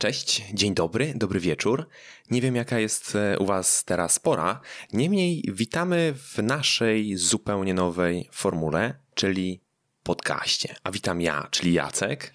[0.00, 1.88] Cześć, dzień dobry, dobry wieczór.
[2.30, 4.60] Nie wiem, jaka jest e, u Was teraz pora.
[4.92, 9.60] Niemniej witamy w naszej zupełnie nowej formule, czyli
[10.02, 10.74] podcaście.
[10.84, 12.34] A witam ja, czyli Jacek.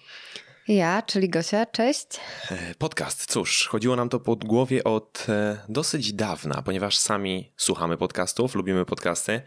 [0.68, 2.06] Ja, czyli Gosia, cześć.
[2.50, 7.96] E, podcast, cóż, chodziło nam to pod głowie od e, dosyć dawna, ponieważ sami słuchamy
[7.96, 9.40] podcastów, lubimy podcasty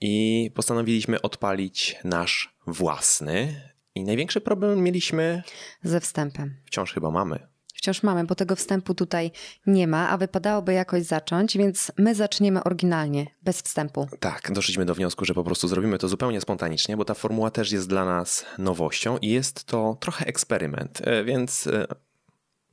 [0.00, 3.73] i postanowiliśmy odpalić nasz własny.
[3.94, 5.42] I największy problem mieliśmy.
[5.82, 6.56] Ze wstępem.
[6.64, 7.46] Wciąż chyba mamy.
[7.74, 9.30] Wciąż mamy, bo tego wstępu tutaj
[9.66, 14.08] nie ma, a wypadałoby jakoś zacząć, więc my zaczniemy oryginalnie, bez wstępu.
[14.20, 17.72] Tak, doszliśmy do wniosku, że po prostu zrobimy to zupełnie spontanicznie, bo ta formuła też
[17.72, 21.86] jest dla nas nowością i jest to trochę eksperyment, e, więc e,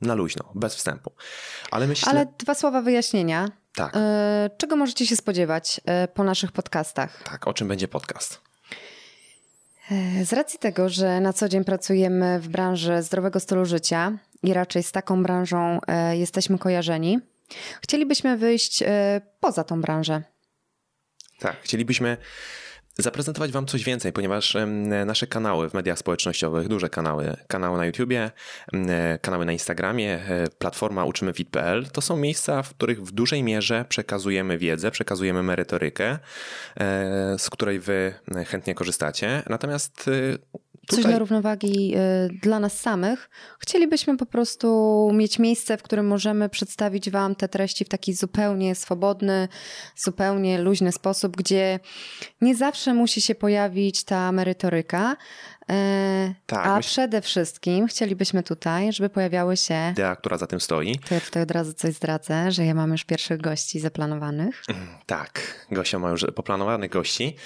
[0.00, 1.12] na luźno, bez wstępu.
[1.70, 2.12] Ale myślę.
[2.12, 3.48] Ale dwa słowa wyjaśnienia.
[3.74, 3.92] Tak.
[3.96, 5.80] E, czego możecie się spodziewać
[6.14, 7.22] po naszych podcastach?
[7.22, 8.51] Tak, o czym będzie podcast?
[10.24, 14.82] Z racji tego, że na co dzień pracujemy w branży zdrowego stylu życia i raczej
[14.82, 17.18] z taką branżą e, jesteśmy kojarzeni,
[17.82, 20.22] chcielibyśmy wyjść e, poza tą branżę.
[21.38, 22.16] Tak, chcielibyśmy
[22.98, 24.56] zaprezentować Wam coś więcej, ponieważ
[25.06, 28.30] nasze kanały w mediach społecznościowych, duże kanały, kanały na YouTubie,
[29.20, 34.58] kanały na Instagramie, e, platforma uczymyfit.pl, to są miejsca, w których w dużej mierze przekazujemy
[34.58, 36.18] wiedzę, przekazujemy merytorykę, e,
[37.38, 38.14] z której Wy
[38.46, 39.42] chętnie korzystacie.
[39.48, 40.38] Natomiast e,
[40.96, 41.02] Tutaj...
[41.02, 43.30] Coś dla równowagi y, dla nas samych.
[43.58, 48.74] Chcielibyśmy po prostu mieć miejsce, w którym możemy przedstawić Wam te treści w taki zupełnie
[48.74, 49.48] swobodny,
[49.96, 51.80] zupełnie luźny sposób, gdzie
[52.40, 55.16] nie zawsze musi się pojawić ta merytoryka,
[56.46, 56.88] tak, A myśl...
[56.88, 59.90] przede wszystkim chcielibyśmy tutaj, żeby pojawiały się.
[59.92, 60.98] Idea, która za tym stoi.
[61.08, 64.62] To ja tutaj od razu coś zdradzę, że ja mam już pierwszych gości zaplanowanych.
[64.68, 67.36] Mm, tak, Gosia ma już poplanowanych gości,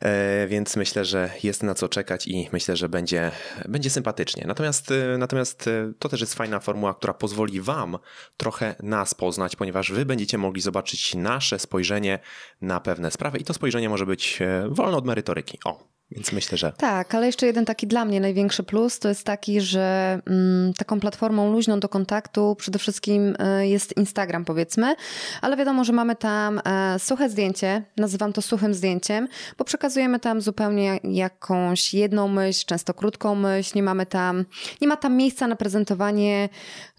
[0.00, 3.30] e, więc myślę, że jest na co czekać i myślę, że będzie,
[3.68, 4.44] będzie sympatycznie.
[4.46, 7.98] Natomiast, e, natomiast to też jest fajna formuła, która pozwoli Wam
[8.36, 12.18] trochę nas poznać, ponieważ Wy będziecie mogli zobaczyć nasze spojrzenie
[12.60, 14.38] na pewne sprawy i to spojrzenie może być
[14.68, 15.58] wolne od merytoryki.
[15.64, 16.72] O, więc myślę, że.
[16.72, 21.00] Tak, ale jeszcze jeden taki dla mnie największy plus to jest taki, że mm, taką
[21.00, 24.94] platformą luźną do kontaktu przede wszystkim y, jest Instagram, powiedzmy,
[25.40, 30.40] ale wiadomo, że mamy tam e, suche zdjęcie, nazywam to suchym zdjęciem, bo przekazujemy tam
[30.40, 34.44] zupełnie jakąś jedną myśl, często krótką myśl, nie mamy tam,
[34.80, 36.48] nie ma tam miejsca na prezentowanie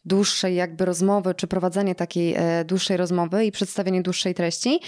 [0.06, 4.80] dłuższej jakby rozmowy, czy prowadzenie takiej e, dłuższej rozmowy i przedstawienie dłuższej treści.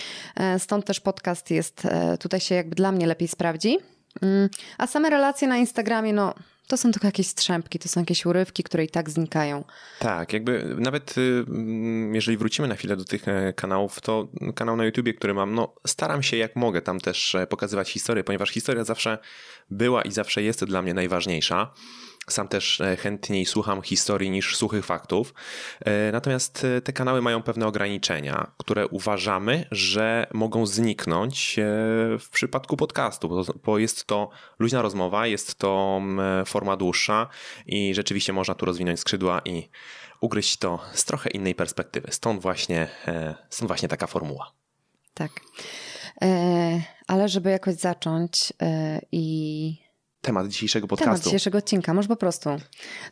[0.58, 1.88] Stąd też podcast jest,
[2.20, 3.78] tutaj się jakby dla mnie lepiej sprawdzi.
[4.22, 6.34] Mm, a same relacje na Instagramie, no
[6.68, 9.64] to są tylko jakieś strzępki, to są jakieś urywki, które i tak znikają.
[10.00, 14.76] Tak, jakby nawet y, mm, jeżeli wrócimy na chwilę do tych e, kanałów, to kanał
[14.76, 18.50] na YouTubie, który mam, no staram się jak mogę tam też e, pokazywać historię, ponieważ
[18.50, 19.18] historia zawsze
[19.70, 21.74] była i zawsze jest dla mnie najważniejsza.
[22.30, 25.34] Sam też e, chętniej słucham historii niż suchych faktów.
[25.80, 31.60] E, natomiast e, te kanały mają pewne ograniczenia, które uważamy, że mogą zniknąć
[32.20, 34.30] w przypadku podcastu, bo jest to
[34.60, 36.02] luźna rozmowa, jest to
[36.46, 37.28] forma dłuższa
[37.66, 39.70] i rzeczywiście można tu rozwinąć skrzydła i
[40.22, 42.08] ugryźć to z trochę innej perspektywy.
[42.12, 42.88] Stąd właśnie,
[43.50, 44.52] stąd właśnie taka formuła.
[45.14, 45.32] Tak.
[47.08, 48.54] Ale żeby jakoś zacząć
[49.12, 49.87] i
[50.28, 51.12] temat dzisiejszego podcastu.
[51.12, 52.50] Temat dzisiejszego odcinka, może po prostu.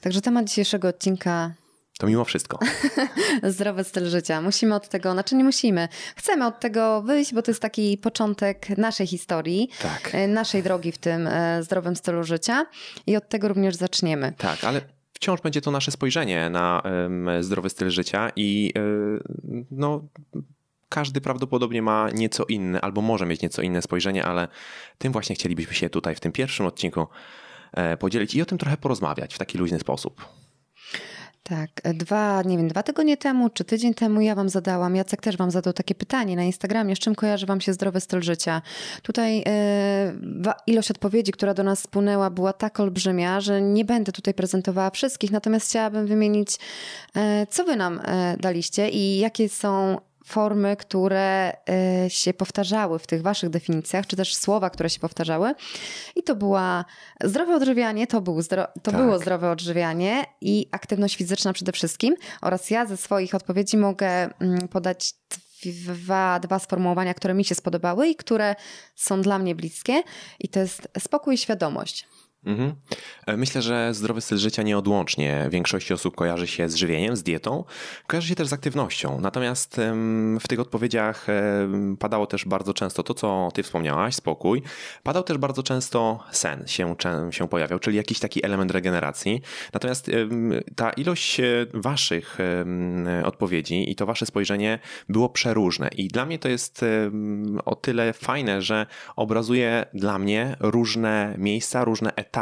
[0.01, 1.51] Także temat dzisiejszego odcinka
[1.99, 2.59] to mimo wszystko.
[3.43, 4.41] Zdrowy styl życia.
[4.41, 5.87] Musimy od tego, znaczy nie musimy.
[6.15, 10.15] Chcemy od tego wyjść, bo to jest taki początek naszej historii, tak.
[10.15, 12.65] E, naszej drogi w tym e, zdrowym stylu życia
[13.07, 14.33] i od tego również zaczniemy.
[14.37, 14.81] Tak, ale
[15.13, 20.01] wciąż będzie to nasze spojrzenie na um, zdrowy styl życia i um, no
[20.95, 24.47] każdy prawdopodobnie ma nieco inne, albo może mieć nieco inne spojrzenie, ale
[24.97, 27.07] tym właśnie chcielibyśmy się tutaj w tym pierwszym odcinku
[27.73, 30.25] e, podzielić i o tym trochę porozmawiać w taki luźny sposób.
[31.43, 35.37] Tak, dwa, nie wiem, dwa tygodnie temu czy tydzień temu ja wam zadałam, Jacek też
[35.37, 38.61] wam zadał takie pytanie na Instagramie, z czym kojarzy wam się zdrowy styl życia.
[39.01, 40.13] Tutaj e,
[40.67, 45.31] ilość odpowiedzi, która do nas spłynęła była tak olbrzymia, że nie będę tutaj prezentowała wszystkich,
[45.31, 46.57] natomiast chciałabym wymienić,
[47.15, 51.51] e, co wy nam e, daliście i jakie są formy, które
[52.05, 55.53] y, się powtarzały w tych waszych definicjach, czy też słowa, które się powtarzały.
[56.15, 56.85] I to była
[57.23, 58.95] zdrowe odżywianie, to, był zdro, to tak.
[58.95, 62.15] było zdrowe odżywianie i aktywność fizyczna przede wszystkim.
[62.41, 64.07] Oraz ja ze swoich odpowiedzi mogę
[64.39, 65.13] mm, podać
[65.65, 68.55] dwa, dwa sformułowania, które mi się spodobały i które
[68.95, 70.03] są dla mnie bliskie.
[70.39, 72.07] I to jest spokój i świadomość.
[72.45, 72.73] Mhm.
[73.25, 77.63] E, myślę, że zdrowy styl życia nieodłącznie większości osób kojarzy się z żywieniem, z dietą,
[78.07, 79.21] kojarzy się też z aktywnością.
[79.21, 79.81] Natomiast
[80.39, 81.27] w tych odpowiedziach
[81.99, 84.61] padało też bardzo często to, co ty wspomniałaś, spokój.
[85.03, 86.95] Padał też bardzo często sen się,
[87.31, 89.41] się pojawiał, czyli jakiś taki element regeneracji.
[89.73, 90.11] Natomiast
[90.75, 92.37] ta ilość e, waszych
[93.23, 95.87] odpowiedzi i to wasze spojrzenie było przeróżne.
[95.87, 96.85] I dla mnie to jest
[97.65, 102.34] o tyle fajne, że obrazuje dla mnie różne miejsca, różne etapy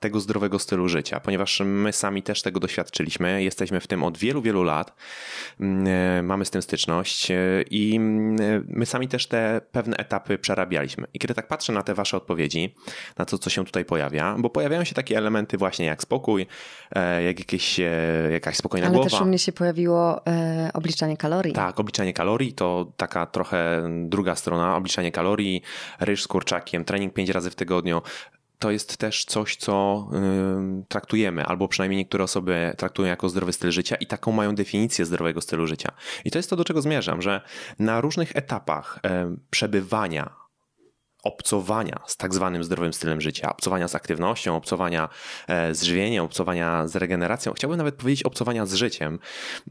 [0.00, 3.42] tego zdrowego stylu życia, ponieważ my sami też tego doświadczyliśmy.
[3.42, 4.94] Jesteśmy w tym od wielu, wielu lat.
[5.60, 7.36] Mm, e, mamy z tym styczność e,
[7.70, 11.06] i mm, my sami też te pewne etapy przerabialiśmy.
[11.14, 12.74] I kiedy tak patrzę na te wasze odpowiedzi,
[13.18, 16.46] na to, co się tutaj pojawia, bo pojawiają się takie elementy właśnie jak spokój,
[16.92, 17.80] e, jak jakieś,
[18.30, 19.04] jakaś spokojna Ale głowa.
[19.04, 21.52] Ale też u mnie się pojawiło e, obliczanie kalorii.
[21.52, 25.62] Tak, obliczanie kalorii to taka trochę druga strona, obliczanie kalorii,
[26.00, 28.02] ryż z kurczakiem, trening pięć razy w tygodniu
[28.58, 30.08] to jest też coś, co
[30.88, 35.40] traktujemy, albo przynajmniej niektóre osoby traktują jako zdrowy styl życia i taką mają definicję zdrowego
[35.40, 35.92] stylu życia.
[36.24, 37.40] I to jest to, do czego zmierzam, że
[37.78, 40.46] na różnych etapach y, przebywania,
[41.26, 45.08] obcowania z tak zwanym zdrowym stylem życia, obcowania z aktywnością, obcowania
[45.48, 49.18] e, z żywieniem, obcowania z regeneracją, chciałbym nawet powiedzieć obcowania z życiem,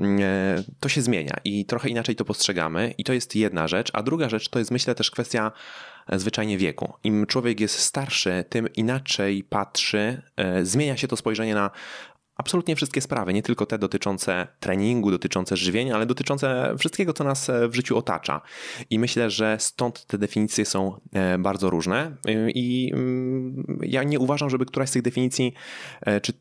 [0.01, 4.03] e, to się zmienia i trochę inaczej to postrzegamy i to jest jedna rzecz, a
[4.03, 5.51] druga rzecz to jest myślę też kwestia
[6.13, 6.93] zwyczajnie wieku.
[7.03, 11.71] Im człowiek jest starszy, tym inaczej patrzy, e, zmienia się to spojrzenie na
[12.35, 17.49] absolutnie wszystkie sprawy, nie tylko te dotyczące treningu, dotyczące żywienia, ale dotyczące wszystkiego, co nas
[17.49, 18.41] e, w życiu otacza.
[18.89, 22.15] I myślę, że stąd te definicje są e, bardzo różne.
[22.55, 25.53] I mm, ja nie uważam, żeby któraś z tych definicji,
[26.21, 26.33] czy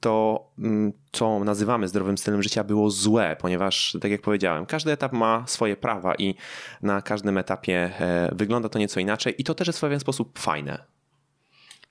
[0.00, 5.12] to, mm, co nazywamy zdrowym stylem życia, było złe, ponieważ, tak jak powiedziałem, każdy etap
[5.12, 6.34] ma swoje prawa i
[6.82, 10.38] na każdym etapie e, wygląda to nieco inaczej, i to też jest w pewien sposób
[10.38, 10.84] fajne.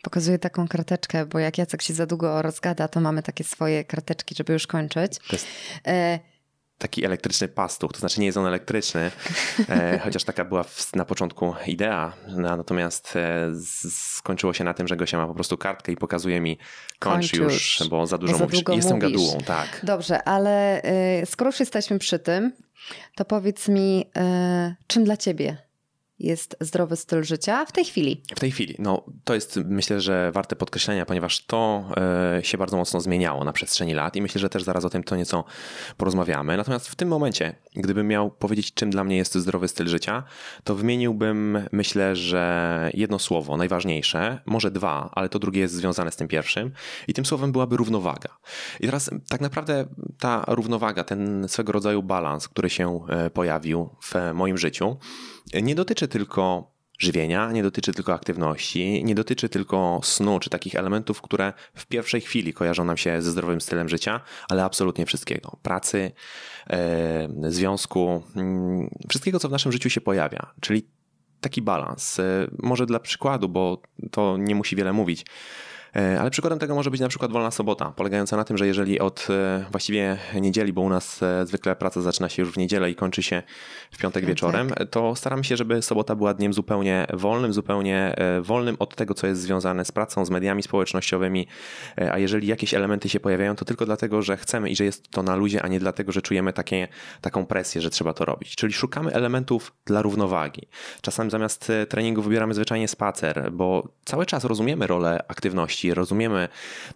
[0.01, 4.35] Pokazuję taką karteczkę, bo jak Jacek się za długo rozgada, to mamy takie swoje karteczki,
[4.35, 5.13] żeby już kończyć.
[5.31, 5.47] Jest...
[6.77, 9.11] Taki elektryczny pastuch, to znaczy nie jest on elektryczny,
[9.69, 13.51] e, chociaż taka była na początku idea, no, natomiast e,
[13.89, 16.57] skończyło się na tym, że Gosia ma po prostu kartkę i pokazuje mi
[16.99, 18.63] kończ, już, już, bo za dużo bo za mówisz.
[18.69, 19.11] Jestem mówisz.
[19.11, 19.79] gadułą, tak.
[19.83, 22.51] Dobrze, ale e, skoro już jesteśmy przy tym,
[23.15, 24.11] to powiedz mi,
[24.87, 25.64] czym dla ciebie
[26.19, 28.21] jest zdrowy styl życia w tej chwili?
[28.35, 28.75] W tej chwili.
[28.79, 33.53] No, to jest myślę, że warte podkreślenia, ponieważ to e, się bardzo mocno zmieniało na
[33.53, 35.43] przestrzeni lat i myślę, że też zaraz o tym to nieco
[35.97, 36.57] porozmawiamy.
[36.57, 40.23] Natomiast w tym momencie, gdybym miał powiedzieć, czym dla mnie jest zdrowy styl życia,
[40.63, 46.15] to wymieniłbym, myślę, że jedno słowo, najważniejsze, może dwa, ale to drugie jest związane z
[46.15, 46.71] tym pierwszym
[47.07, 48.37] i tym słowem byłaby równowaga.
[48.79, 49.85] I teraz tak naprawdę
[50.19, 54.97] ta równowaga, ten swego rodzaju balans, który się e, pojawił w moim życiu,
[55.53, 61.21] nie dotyczy tylko żywienia, nie dotyczy tylko aktywności, nie dotyczy tylko snu czy takich elementów,
[61.21, 65.57] które w pierwszej chwili kojarzą nam się ze zdrowym stylem życia, ale absolutnie wszystkiego.
[65.61, 66.11] Pracy,
[66.69, 70.53] e, związku, mm, wszystkiego, co w naszym życiu się pojawia.
[70.61, 70.87] Czyli
[71.41, 72.19] taki balans.
[72.19, 73.81] E, może dla przykładu, bo
[74.11, 75.25] to nie musi wiele mówić.
[75.95, 78.99] E, ale przykładem tego może być na przykład wolna sobota, polegająca na tym, że jeżeli
[78.99, 82.91] od e, właściwie niedzieli, bo u nas e, zwykle praca zaczyna się już w niedzielę
[82.91, 83.43] i kończy się
[83.91, 84.89] w piątek no wieczorem, tak.
[84.89, 89.41] to staramy się, żeby sobota była dniem zupełnie wolnym, zupełnie wolnym od tego, co jest
[89.41, 91.47] związane z pracą, z mediami społecznościowymi,
[92.11, 95.23] a jeżeli jakieś elementy się pojawiają, to tylko dlatego, że chcemy i że jest to
[95.23, 96.87] na luzie, a nie dlatego, że czujemy takie,
[97.21, 98.55] taką presję, że trzeba to robić.
[98.55, 100.67] Czyli szukamy elementów dla równowagi.
[101.01, 106.47] Czasami zamiast treningu wybieramy zwyczajnie spacer, bo cały czas rozumiemy rolę aktywności, rozumiemy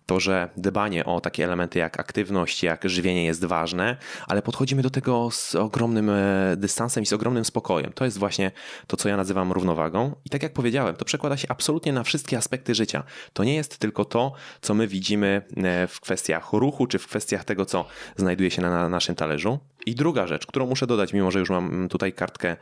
[0.05, 4.89] to, że dbanie o takie elementy jak aktywność, jak żywienie jest ważne, ale podchodzimy do
[4.89, 7.93] tego z ogromnym e, dystansem i z ogromnym spokojem.
[7.93, 8.51] To jest właśnie
[8.87, 10.15] to, co ja nazywam równowagą.
[10.25, 13.03] I tak jak powiedziałem, to przekłada się absolutnie na wszystkie aspekty życia.
[13.33, 17.43] To nie jest tylko to, co my widzimy e, w kwestiach ruchu, czy w kwestiach
[17.45, 19.59] tego, co znajduje się na naszym talerzu.
[19.85, 22.57] I druga rzecz, którą muszę dodać, mimo że już mam tutaj kartkę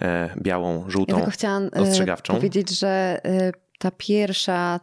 [0.00, 2.34] e, białą, żółtą, ja chciałam ostrzegawczą.
[2.34, 3.20] powiedzieć, że
[3.78, 4.80] ta pierwsza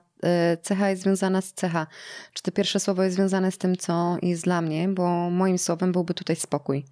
[0.61, 1.87] cecha jest związana z cecha.
[2.33, 5.91] Czy to pierwsze słowo jest związane z tym, co jest dla mnie, bo moim słowem
[5.91, 6.85] byłby tutaj spokój,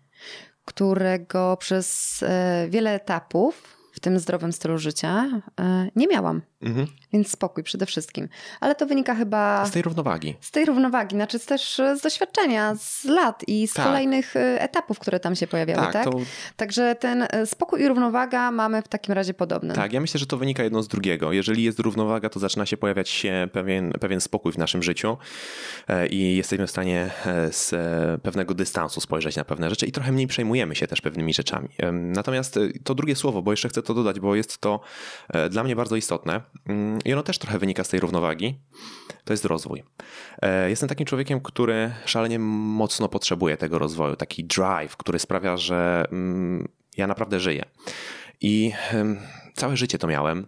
[0.65, 2.27] którego przez y,
[2.69, 6.41] wiele etapów w tym zdrowym stylu życia e, nie miałam.
[6.63, 6.87] Mhm.
[7.13, 8.29] Więc spokój przede wszystkim.
[8.59, 9.65] Ale to wynika chyba.
[9.65, 10.35] Z tej równowagi.
[10.41, 13.85] Z tej równowagi, znaczy też z doświadczenia, z lat i z tak.
[13.85, 15.93] kolejnych e, etapów, które tam się pojawiały, tak?
[15.93, 16.03] tak?
[16.03, 16.19] To...
[16.55, 19.73] Także ten e, spokój i równowaga mamy w takim razie podobny.
[19.73, 21.31] Tak, ja myślę, że to wynika jedno z drugiego.
[21.31, 25.17] Jeżeli jest równowaga, to zaczyna się pojawiać się pewien, pewien spokój w naszym życiu
[26.09, 27.09] i jesteśmy w stanie
[27.51, 27.75] z
[28.21, 31.69] pewnego dystansu spojrzeć na pewne rzeczy i trochę mniej przejmujemy się też pewnymi rzeczami.
[31.91, 34.79] Natomiast to drugie słowo, bo jeszcze chcę to dodać, bo jest to
[35.49, 36.41] dla mnie bardzo istotne
[37.05, 38.59] i ono też trochę wynika z tej równowagi,
[39.23, 39.83] to jest rozwój.
[40.41, 46.05] E, jestem takim człowiekiem, który szalenie mocno potrzebuje tego rozwoju, taki drive, który sprawia, że
[46.11, 46.67] mm,
[46.97, 47.65] ja naprawdę żyję.
[48.41, 48.71] I
[49.55, 50.47] całe życie to miałem.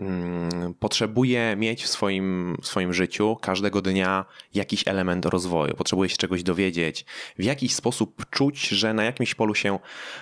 [0.00, 4.24] Mm, potrzebuję mieć w swoim, w swoim życiu każdego dnia
[4.54, 5.74] jakiś element rozwoju.
[5.74, 7.04] Potrzebuję się czegoś dowiedzieć,
[7.38, 9.78] w jakiś sposób czuć, że na jakimś polu się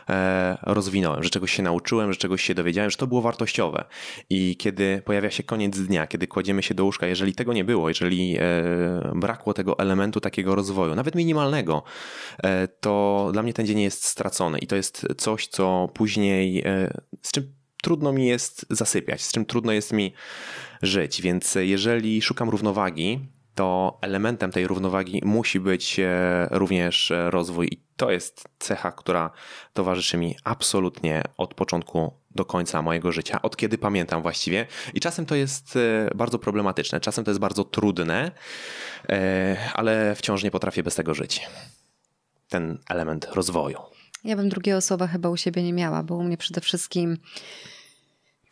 [0.08, 3.84] e, rozwinąłem, że czegoś się nauczyłem, że czegoś się dowiedziałem, że to było wartościowe.
[4.30, 7.88] I kiedy pojawia się koniec dnia, kiedy kładziemy się do łóżka, jeżeli tego nie było,
[7.88, 8.42] jeżeli e,
[9.14, 11.82] brakło tego elementu takiego rozwoju, nawet minimalnego,
[12.42, 16.64] e, to dla mnie ten dzień jest stracony i to jest coś, co później,
[17.22, 20.12] z czym trudno mi jest zasypiać, z czym trudno jest mi
[20.82, 21.22] żyć.
[21.22, 23.20] Więc jeżeli szukam równowagi,
[23.54, 27.68] to elementem tej równowagi musi być e, również rozwój.
[27.72, 29.30] I to jest cecha, która
[29.72, 34.66] towarzyszy mi absolutnie od początku do końca mojego życia, od kiedy pamiętam właściwie.
[34.94, 38.30] I czasem to jest e, bardzo problematyczne, czasem to jest bardzo trudne,
[39.08, 41.40] e, ale wciąż nie potrafię bez tego żyć.
[42.48, 43.78] Ten element rozwoju.
[44.24, 47.18] Ja bym drugiego słowa chyba u siebie nie miała, bo u mnie przede wszystkim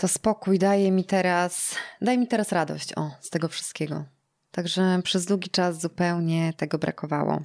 [0.02, 4.04] to spokój daje mi teraz, daje mi teraz radość o, z tego wszystkiego.
[4.50, 7.42] Także przez długi czas zupełnie tego brakowało.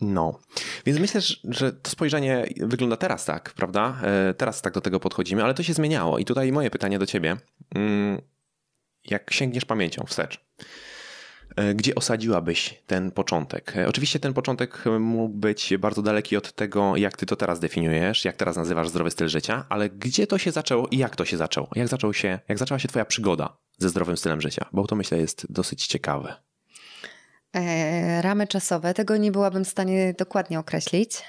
[0.00, 0.38] No,
[0.86, 3.96] więc myślę, że to spojrzenie wygląda teraz tak, prawda?
[4.02, 6.18] E, teraz tak do tego podchodzimy, ale to się zmieniało.
[6.18, 7.36] I tutaj moje pytanie do ciebie.
[7.74, 8.22] Mm,
[9.04, 10.44] jak sięgniesz pamięcią wstecz,
[11.74, 13.76] gdzie osadziłabyś ten początek?
[13.76, 18.24] E, oczywiście ten początek mógł być bardzo daleki od tego, jak ty to teraz definiujesz,
[18.24, 21.36] jak teraz nazywasz zdrowy styl życia, ale gdzie to się zaczęło i jak to się
[21.36, 21.68] zaczęło?
[21.74, 24.66] Jak, zaczął się, jak zaczęła się twoja przygoda ze zdrowym stylem życia?
[24.72, 26.36] Bo to myślę jest dosyć ciekawe.
[27.52, 31.22] E, ramy czasowe, tego nie byłabym w stanie dokładnie określić,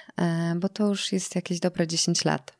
[0.55, 2.53] bo to już jest jakieś dobre 10 lat.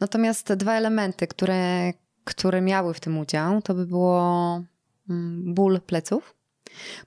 [0.00, 1.92] Natomiast dwa elementy, które,
[2.24, 4.62] które miały w tym udział, to by było
[5.10, 6.35] mm, ból pleców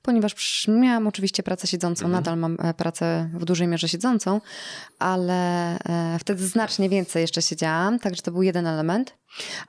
[0.02, 2.24] ponieważ miałam oczywiście pracę siedzącą, mhm.
[2.24, 4.42] nadal mam e, pracę w dużej mierze siedzącą,
[5.00, 9.18] ale e, wtedy znacznie więcej jeszcze siedziałam, także to był jeden element,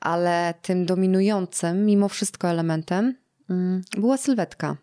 [0.00, 3.14] ale tym dominującym mimo wszystko elementem
[3.50, 4.76] mm, była sylwetka.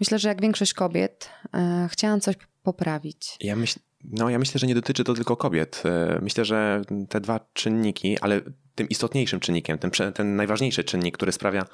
[0.00, 3.36] Myślę, że jak większość kobiet e, chciałam coś poprawić.
[3.40, 5.82] Ja myślę, no, ja myślę, że nie dotyczy to tylko kobiet.
[6.22, 8.40] Myślę, że te dwa czynniki, ale
[8.74, 11.66] tym istotniejszym czynnikiem, ten, ten najważniejszy czynnik, który sprawia,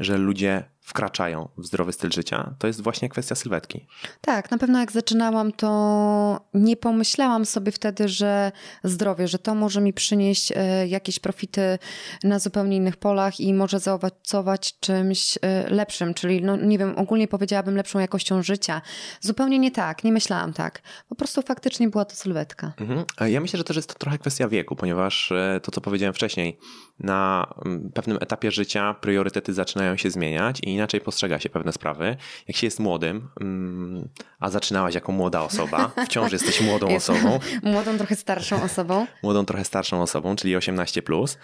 [0.00, 3.86] że ludzie wkraczają w zdrowy styl życia, to jest właśnie kwestia sylwetki.
[4.20, 8.52] Tak, na pewno jak zaczynałam, to nie pomyślałam sobie wtedy, że
[8.84, 11.78] zdrowie, że to może mi przynieść e, jakieś profity
[12.24, 17.28] na zupełnie innych polach i może zaowocować czymś e, lepszym, czyli no nie wiem, ogólnie
[17.28, 18.82] powiedziałabym lepszą jakością życia.
[19.20, 20.82] Zupełnie nie tak, nie myślałam tak.
[21.08, 22.72] Po prostu faktycznie była to sylwetka.
[22.80, 23.04] Mhm.
[23.32, 26.58] Ja myślę, że też jest to trochę kwestia wieku, ponieważ e, to, co powiedziałem wcześniej,
[27.00, 32.16] na mm, pewnym etapie życia priorytety zaczynają się zmieniać i inaczej postrzega się pewne sprawy.
[32.48, 34.08] Jak się jest młodym, mm,
[34.40, 37.40] a zaczynałaś jako młoda osoba, wciąż jesteś młodą osobą.
[37.62, 39.06] Młodą, trochę starszą osobą.
[39.22, 41.02] Młodą, trochę starszą osobą, czyli 18.
[41.02, 41.38] Plus.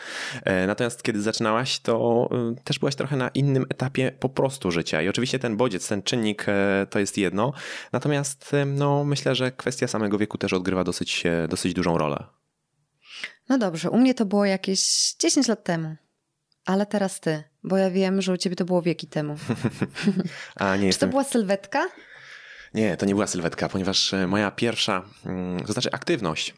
[0.45, 5.03] E, natomiast kiedy zaczynałaś, to y, też byłaś trochę na innym etapie po prostu życia.
[5.03, 7.53] I oczywiście ten bodziec, ten czynnik e, to jest jedno.
[7.93, 12.25] Natomiast e, no, myślę, że kwestia samego wieku też odgrywa dosyć, dosyć dużą rolę.
[13.49, 15.97] No dobrze, u mnie to było jakieś 10 lat temu.
[16.67, 19.37] Ale teraz ty, bo ja wiem, że u ciebie to było wieki temu.
[20.57, 21.09] A, nie Czy jestem...
[21.09, 21.89] to była sylwetka?
[22.75, 26.55] Nie, to nie była sylwetka, ponieważ e, moja pierwsza, mm, to znaczy aktywność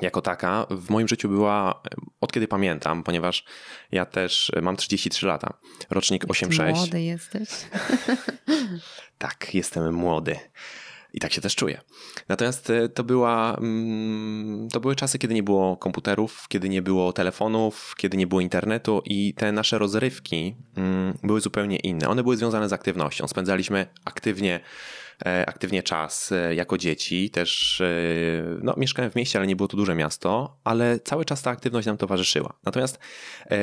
[0.00, 3.44] jako taka w moim życiu była e, od kiedy pamiętam, ponieważ
[3.92, 5.58] ja też e, mam 33 lata,
[5.90, 6.74] rocznik 8-6.
[6.74, 7.48] Młody jesteś.
[9.18, 10.36] tak, jestem młody.
[11.12, 11.80] I tak się też czuję.
[12.28, 17.12] Natomiast e, to, była, mm, to były czasy, kiedy nie było komputerów, kiedy nie było
[17.12, 22.08] telefonów, kiedy nie było internetu i te nasze rozrywki mm, były zupełnie inne.
[22.08, 23.28] One były związane z aktywnością.
[23.28, 24.60] Spędzaliśmy aktywnie
[25.26, 27.30] e, aktywnie czas e, jako dzieci.
[27.30, 27.82] Też
[28.62, 31.86] no, mieszkałem w mieście, ale nie było to duże miasto, ale cały czas ta aktywność
[31.86, 32.58] nam towarzyszyła.
[32.64, 32.98] Natomiast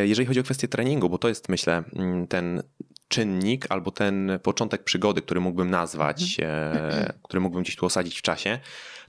[0.04, 2.64] jeżeli chodzi o kwestię treningu, bo to jest myślę mm, ten
[3.10, 6.78] czynnik albo ten początek przygody, który mógłbym nazwać, mhm.
[6.92, 8.60] e, który mógłbym gdzieś tu osadzić w czasie,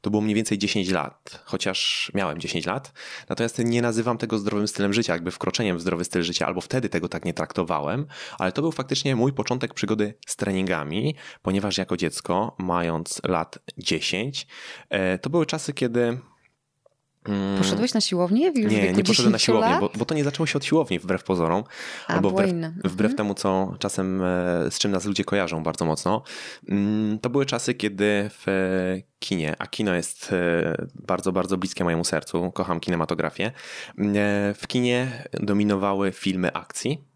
[0.00, 2.92] to było mniej więcej 10 lat, chociaż miałem 10 lat.
[3.28, 6.88] Natomiast nie nazywam tego zdrowym stylem życia, jakby wkroczeniem w zdrowy styl życia, albo wtedy
[6.88, 8.06] tego tak nie traktowałem,
[8.38, 14.46] ale to był faktycznie mój początek przygody z treningami, ponieważ jako dziecko, mając lat 10,
[14.90, 16.18] e, to były czasy, kiedy.
[17.58, 18.52] Poszedłeś na siłownię?
[18.54, 21.24] Już nie, nie poszedłem na siłownię, bo, bo, to nie zaczęło się od siłowni wbrew
[21.24, 21.64] pozorom.
[22.08, 22.50] A, albo wbrew,
[22.84, 23.16] wbrew mhm.
[23.16, 24.26] temu, co czasem e,
[24.70, 26.22] z czym nas ludzie kojarzą bardzo mocno.
[26.68, 28.46] Mm, to były czasy, kiedy w
[29.18, 33.46] kinie, a kino jest e, bardzo, bardzo bliskie mojemu sercu, kocham kinematografię.
[33.46, 33.52] E,
[34.54, 37.09] w kinie dominowały filmy akcji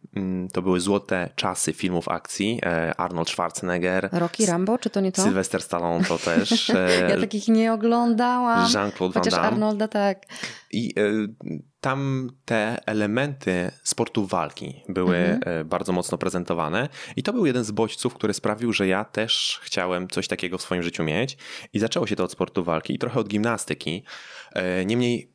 [0.52, 2.60] to były złote czasy filmów akcji.
[2.66, 4.08] E, Arnold Schwarzenegger.
[4.12, 5.22] Rocky Rambo, czy to nie to?
[5.22, 6.70] Sylvester Stallone to też.
[6.74, 8.68] E, ja takich nie oglądałam.
[8.74, 9.46] Jean-Claude Van Damme.
[9.46, 10.26] Arnolda tak.
[10.72, 10.94] I
[11.80, 15.68] tam te elementy sportu walki były mhm.
[15.68, 20.08] bardzo mocno prezentowane i to był jeden z bodźców, który sprawił, że ja też chciałem
[20.08, 21.36] coś takiego w swoim życiu mieć
[21.72, 24.04] i zaczęło się to od sportu walki i trochę od gimnastyki.
[24.86, 25.33] Niemniej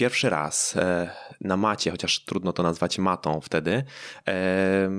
[0.00, 3.84] pierwszy raz e, na macie, chociaż trudno to nazwać matą wtedy,
[4.28, 4.90] e,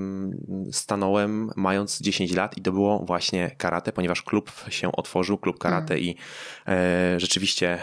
[0.71, 5.93] stanąłem mając 10 lat i to było właśnie karate, ponieważ klub się otworzył, klub karate
[5.93, 6.05] mm.
[6.05, 6.15] i
[6.67, 7.79] e, rzeczywiście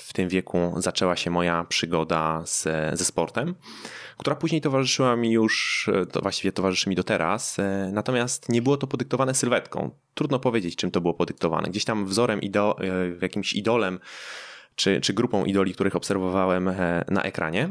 [0.00, 2.64] w tym wieku zaczęła się moja przygoda z,
[2.98, 3.54] ze sportem,
[4.16, 7.56] która później towarzyszyła mi już, to właściwie towarzyszy mi do teraz,
[7.92, 9.90] natomiast nie było to podyktowane sylwetką.
[10.14, 11.68] Trudno powiedzieć, czym to było podyktowane.
[11.68, 12.76] Gdzieś tam wzorem, ido,
[13.22, 14.00] jakimś idolem
[14.78, 17.68] czy, czy grupą idoli, których obserwowałem e, na ekranie.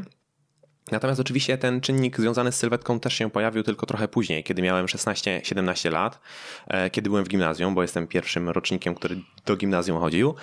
[0.92, 4.86] Natomiast oczywiście ten czynnik związany z sylwetką też się pojawił tylko trochę później, kiedy miałem
[4.86, 6.20] 16-17 lat,
[6.66, 10.34] e, kiedy byłem w gimnazjum, bo jestem pierwszym rocznikiem, który do gimnazjum chodził.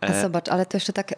[0.00, 1.14] A e, zobacz, ale to jeszcze tak,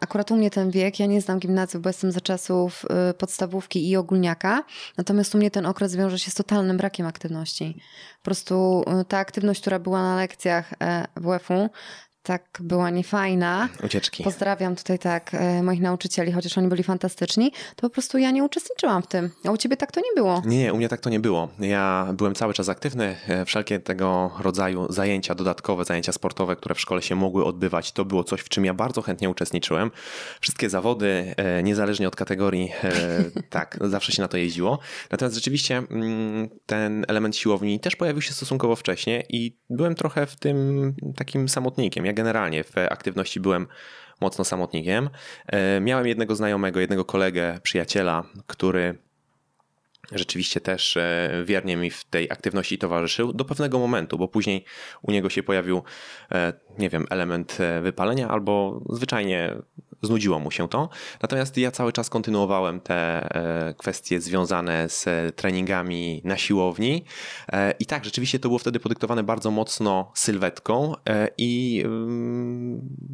[0.00, 2.84] akurat u mnie ten wiek, ja nie znam gimnazjum, bo jestem za czasów
[3.18, 4.64] podstawówki i ogólniaka,
[4.96, 7.80] natomiast u mnie ten okres wiąże się z totalnym brakiem aktywności.
[8.18, 10.74] Po prostu ta aktywność, która była na lekcjach
[11.16, 11.70] WF-u,
[12.28, 13.68] tak była niefajna.
[13.84, 14.24] Ucieczki.
[14.24, 18.44] Pozdrawiam tutaj tak e, moich nauczycieli, chociaż oni byli fantastyczni, to po prostu ja nie
[18.44, 19.30] uczestniczyłam w tym.
[19.44, 20.42] A u ciebie tak to nie było.
[20.46, 21.48] Nie, nie, u mnie tak to nie było.
[21.60, 23.16] Ja byłem cały czas aktywny.
[23.28, 28.04] E, wszelkie tego rodzaju zajęcia dodatkowe, zajęcia sportowe, które w szkole się mogły odbywać, to
[28.04, 29.90] było coś, w czym ja bardzo chętnie uczestniczyłem.
[30.40, 32.72] Wszystkie zawody, e, niezależnie od kategorii,
[33.50, 34.78] tak, zawsze się na to jeździło.
[35.10, 40.36] Natomiast rzeczywiście mm, ten element siłowni też pojawił się stosunkowo wcześnie i byłem trochę w
[40.36, 42.06] tym takim samotnikiem.
[42.06, 43.66] Jak generalnie w aktywności byłem
[44.20, 45.10] mocno samotnikiem.
[45.46, 48.98] E, miałem jednego znajomego, jednego kolegę, przyjaciela, który
[50.12, 54.64] rzeczywiście też e, wiernie mi w tej aktywności towarzyszył do pewnego momentu, bo później
[55.02, 55.82] u niego się pojawił,
[56.32, 59.56] e, nie wiem, element wypalenia albo zwyczajnie
[60.02, 60.88] znudziło mu się to.
[61.22, 67.04] Natomiast ja cały czas kontynuowałem te e, kwestie związane z treningami na siłowni.
[67.52, 72.37] E, I tak, rzeczywiście to było wtedy podyktowane bardzo mocno sylwetką e, i mm,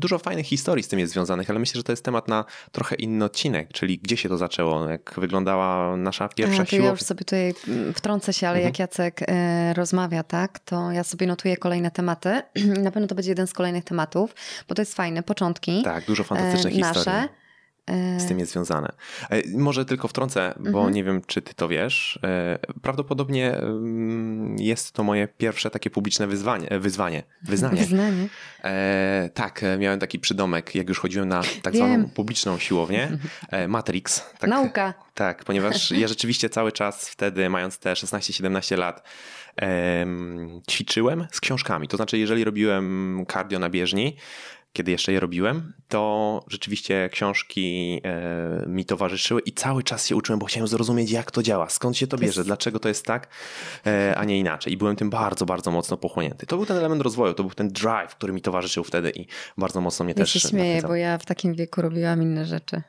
[0.05, 2.95] dużo fajnych historii z tym jest związanych, ale myślę, że to jest temat na trochę
[2.95, 6.87] inny odcinek, czyli gdzie się to zaczęło, jak wyglądała nasza pierwsza A, siłownia.
[6.87, 7.55] Ja już sobie tutaj
[7.95, 8.69] wtrącę się, ale mhm.
[8.71, 9.21] jak Jacek
[9.75, 12.43] rozmawia, tak, to ja sobie notuję kolejne tematy.
[12.85, 14.35] Na pewno to będzie jeden z kolejnych tematów,
[14.69, 15.83] bo to jest fajne, początki.
[15.83, 17.29] Tak, dużo fantastycznych nasze.
[18.19, 18.93] Z tym jest związane.
[19.31, 20.95] E, może tylko wtrącę, bo mhm.
[20.95, 22.19] nie wiem, czy ty to wiesz.
[22.23, 26.71] E, prawdopodobnie mm, jest to moje pierwsze takie publiczne wyzwanie.
[26.71, 27.23] E, wyzwanie.
[27.43, 27.81] Wyznanie.
[27.81, 28.29] Wyznanie.
[28.65, 31.87] E, tak, miałem taki przydomek, jak już chodziłem na tak wiem.
[31.87, 33.19] zwaną publiczną siłownię.
[33.69, 34.25] Matrix.
[34.39, 34.95] Tak, Nauka.
[35.15, 39.03] Tak, ponieważ ja rzeczywiście cały czas wtedy, mając te 16-17 lat,
[40.71, 41.89] ćwiczyłem z książkami.
[41.89, 44.17] To znaczy, jeżeli robiłem cardio na bieżni,
[44.75, 50.39] kiedy jeszcze je robiłem, to rzeczywiście książki e, mi towarzyszyły i cały czas się uczyłem,
[50.39, 53.29] bo chciałem zrozumieć, jak to działa, skąd się to bierze, dlaczego to jest tak,
[53.87, 54.73] e, a nie inaczej.
[54.73, 56.47] I byłem tym bardzo, bardzo mocno pochłonięty.
[56.47, 59.27] To był ten element rozwoju, to był ten drive, który mi towarzyszył wtedy i
[59.59, 60.33] bardzo mocno mnie ja też.
[60.33, 62.83] Się śmieję, bo ja w takim wieku robiłam inne rzeczy.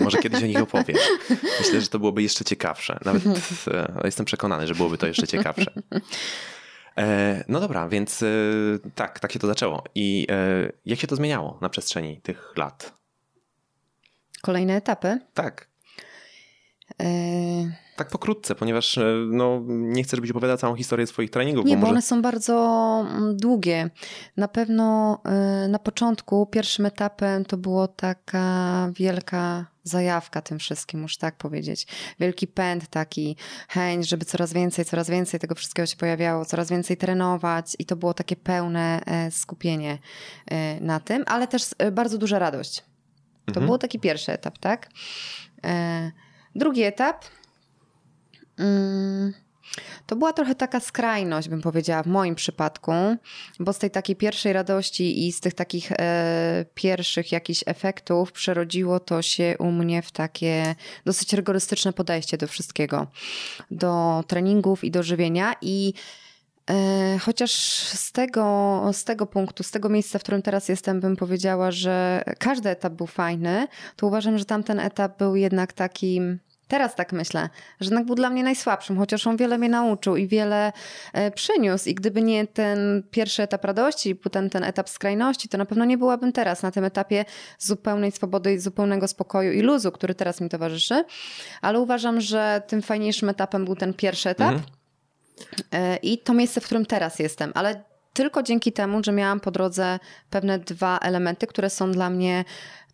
[0.00, 1.08] Może kiedyś o nich opowiesz.
[1.60, 2.98] Myślę, że to byłoby jeszcze ciekawsze.
[3.04, 3.22] Nawet
[3.68, 5.72] e, jestem przekonany, że byłoby to jeszcze ciekawsze.
[6.98, 8.26] E, no dobra, więc e,
[8.94, 9.84] tak, tak się to zaczęło.
[9.94, 12.98] I e, jak się to zmieniało na przestrzeni tych lat?
[14.42, 15.18] Kolejne etapy?
[15.34, 15.68] Tak.
[17.96, 18.98] Tak pokrótce, ponieważ
[19.30, 21.64] no, nie chcę, żebyś opowiadała całą historię swoich treningów.
[21.64, 21.90] Nie, bo, może...
[21.90, 22.54] one są bardzo
[23.10, 23.90] mm, długie.
[24.36, 25.18] Na pewno
[25.68, 31.86] na początku pierwszym etapem to było taka wielka zajawka tym wszystkim, muszę tak powiedzieć.
[32.20, 33.36] Wielki pęd taki,
[33.68, 37.96] chęć, żeby coraz więcej, coraz więcej tego wszystkiego się pojawiało, coraz więcej trenować i to
[37.96, 39.98] było takie pełne e, skupienie
[40.46, 42.84] e, na tym, ale też e, bardzo duża radość.
[43.44, 43.66] To mhm.
[43.66, 44.88] był taki pierwszy etap, tak?
[46.54, 47.24] Drugi etap...
[48.58, 49.32] Mm,
[50.06, 52.92] to była trochę taka skrajność, bym powiedziała, w moim przypadku,
[53.60, 59.00] bo z tej takiej pierwszej radości i z tych takich e, pierwszych jakichś efektów przerodziło
[59.00, 63.06] to się u mnie w takie dosyć rygorystyczne podejście do wszystkiego,
[63.70, 65.94] do treningów i do żywienia i
[67.20, 67.52] Chociaż
[67.82, 72.22] z tego, z tego punktu, z tego miejsca, w którym teraz jestem, bym powiedziała, że
[72.38, 77.48] każdy etap był fajny, to uważam, że tamten etap był jednak takim Teraz tak myślę,
[77.80, 80.72] że jednak był dla mnie najsłabszym, chociaż on wiele mnie nauczył i wiele
[81.12, 81.88] e, przyniósł.
[81.88, 85.98] I gdyby nie ten pierwszy etap radości, potem ten etap skrajności, to na pewno nie
[85.98, 87.24] byłabym teraz na tym etapie
[87.58, 91.04] zupełnej swobody, zupełnego spokoju i luzu, który teraz mi towarzyszy.
[91.62, 94.52] Ale uważam, że tym fajniejszym etapem był ten pierwszy etap.
[94.52, 94.77] Mhm.
[95.72, 99.50] E, I to miejsce, w którym teraz jestem, ale tylko dzięki temu, że miałam po
[99.50, 99.98] drodze
[100.30, 102.44] pewne dwa elementy, które są dla mnie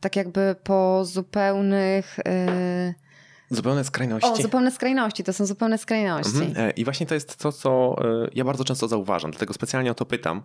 [0.00, 2.18] tak jakby po zupełnych.
[2.26, 3.04] Yy
[3.50, 4.30] Zupełne skrajności.
[4.30, 6.42] O, zupełne skrajności, to są zupełne skrajności.
[6.42, 6.68] Mhm.
[6.68, 9.94] E, I właśnie to jest to, co e, ja bardzo często zauważam, dlatego specjalnie o
[9.94, 10.42] to pytam.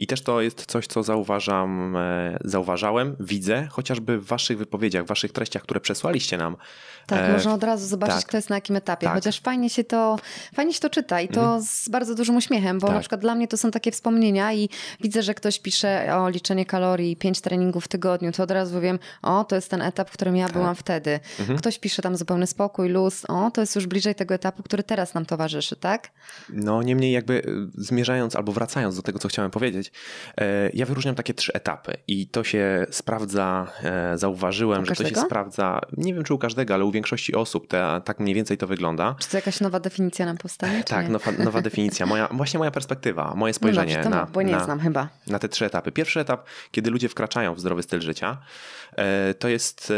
[0.00, 5.08] I też to jest coś, co zauważam, e, zauważałem, widzę, chociażby w waszych wypowiedziach, w
[5.08, 6.56] waszych treściach, które przesłaliście nam.
[7.16, 8.24] Tak, można od razu zobaczyć, tak.
[8.24, 9.06] kto jest na jakim etapie.
[9.06, 9.14] Tak.
[9.14, 10.18] Chociaż fajnie się to,
[10.54, 11.62] fajnie się to czyta i to mhm.
[11.62, 12.94] z bardzo dużym uśmiechem, bo tak.
[12.94, 14.68] na przykład dla mnie to są takie wspomnienia i
[15.00, 18.98] widzę, że ktoś pisze o liczenie kalorii, pięć treningów w tygodniu, to od razu wiem,
[19.22, 20.52] o, to jest ten etap, w którym ja tak.
[20.52, 21.20] byłam wtedy.
[21.40, 21.58] Mhm.
[21.58, 24.82] Ktoś pisze tam zupełnie pełny spokój, luz, o, to jest już bliżej tego etapu, który
[24.82, 26.10] teraz nam towarzyszy, tak?
[26.50, 27.42] No, niemniej jakby e,
[27.74, 29.92] zmierzając albo wracając do tego, co chciałem powiedzieć,
[30.36, 35.16] e, ja wyróżniam takie trzy etapy i to się sprawdza, e, zauważyłem, że to się
[35.16, 38.66] sprawdza, nie wiem czy u każdego, ale u większości osób te, tak mniej więcej to
[38.66, 39.16] wygląda.
[39.18, 40.84] Czy to jakaś nowa definicja nam powstanie?
[40.84, 44.42] Tak, nowa, nowa, definicja, moja, właśnie moja perspektywa, moje no spojrzenie no dobrze, na, bo
[44.42, 45.08] nie na, znam chyba.
[45.26, 45.92] na te trzy etapy.
[45.92, 48.38] Pierwszy etap, kiedy ludzie wkraczają w zdrowy styl życia,
[49.38, 49.92] to jest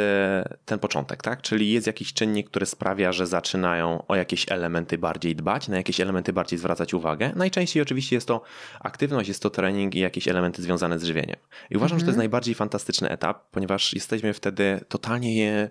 [0.64, 1.42] ten początek, tak?
[1.42, 6.00] Czyli jest jakiś czynnik, który sprawia, że zaczynają o jakieś elementy bardziej dbać, na jakieś
[6.00, 7.32] elementy bardziej zwracać uwagę.
[7.36, 8.42] Najczęściej oczywiście jest to
[8.80, 11.36] aktywność, jest to trening i jakieś elementy związane z żywieniem.
[11.70, 12.00] I uważam, mhm.
[12.00, 12.18] że to jest mhm.
[12.18, 15.70] najbardziej fantastyczny etap, ponieważ jesteśmy wtedy totalnie je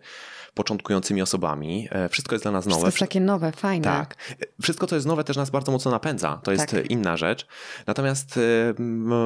[0.54, 1.88] początkującymi osobami.
[1.92, 2.76] E, wszystko jest dla nas nowe.
[2.76, 3.84] Wszystko jest takie nowe, fajne.
[3.84, 4.16] Tak.
[4.62, 6.42] Wszystko, co jest nowe, też nas bardzo mocno napędza.
[6.44, 6.92] To jest tak.
[6.92, 7.48] inna rzecz.
[7.88, 8.40] Natomiast e,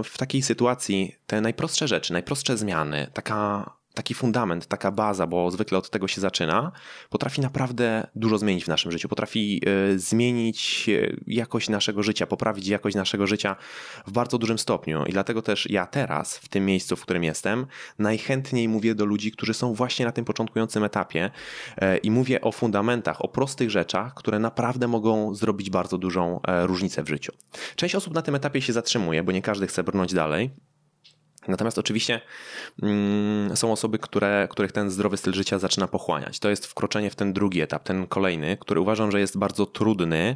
[0.04, 5.78] w takiej sytuacji te najprostsze rzeczy, najprostsze zmiany, taka taki fundament, taka baza, bo zwykle
[5.78, 6.72] od tego się zaczyna,
[7.10, 9.10] potrafi naprawdę dużo zmienić w naszym życiu.
[9.10, 13.56] Potrafi e, zmienić e, jakość naszego życia, poprawić jakość naszego życia
[14.08, 15.06] w bardzo dużym stopniu.
[15.06, 17.66] I dlatego też ja teraz, w tym miejscu, w którym jestem,
[18.00, 21.32] najchętniej mówię do ludzi, którzy są właśnie na tym początkującym etapie
[21.78, 27.04] e, i mówię o fundamentach, o prostych rzeczach, które naprawdę mogą zrobić bardzo dużą różnicę
[27.04, 27.34] w życiu.
[27.76, 30.52] Część osób na tym etapie się zatrzymuje, bo nie każdy chce brnąć dalej.
[31.48, 32.22] Natomiast oczywiście
[32.84, 36.40] mm, są osoby, które, których ten zdrowy styl życia zaczyna pochłaniać.
[36.40, 40.36] To jest wkroczenie w ten drugi etap, ten kolejny, który uważam, że jest bardzo trudny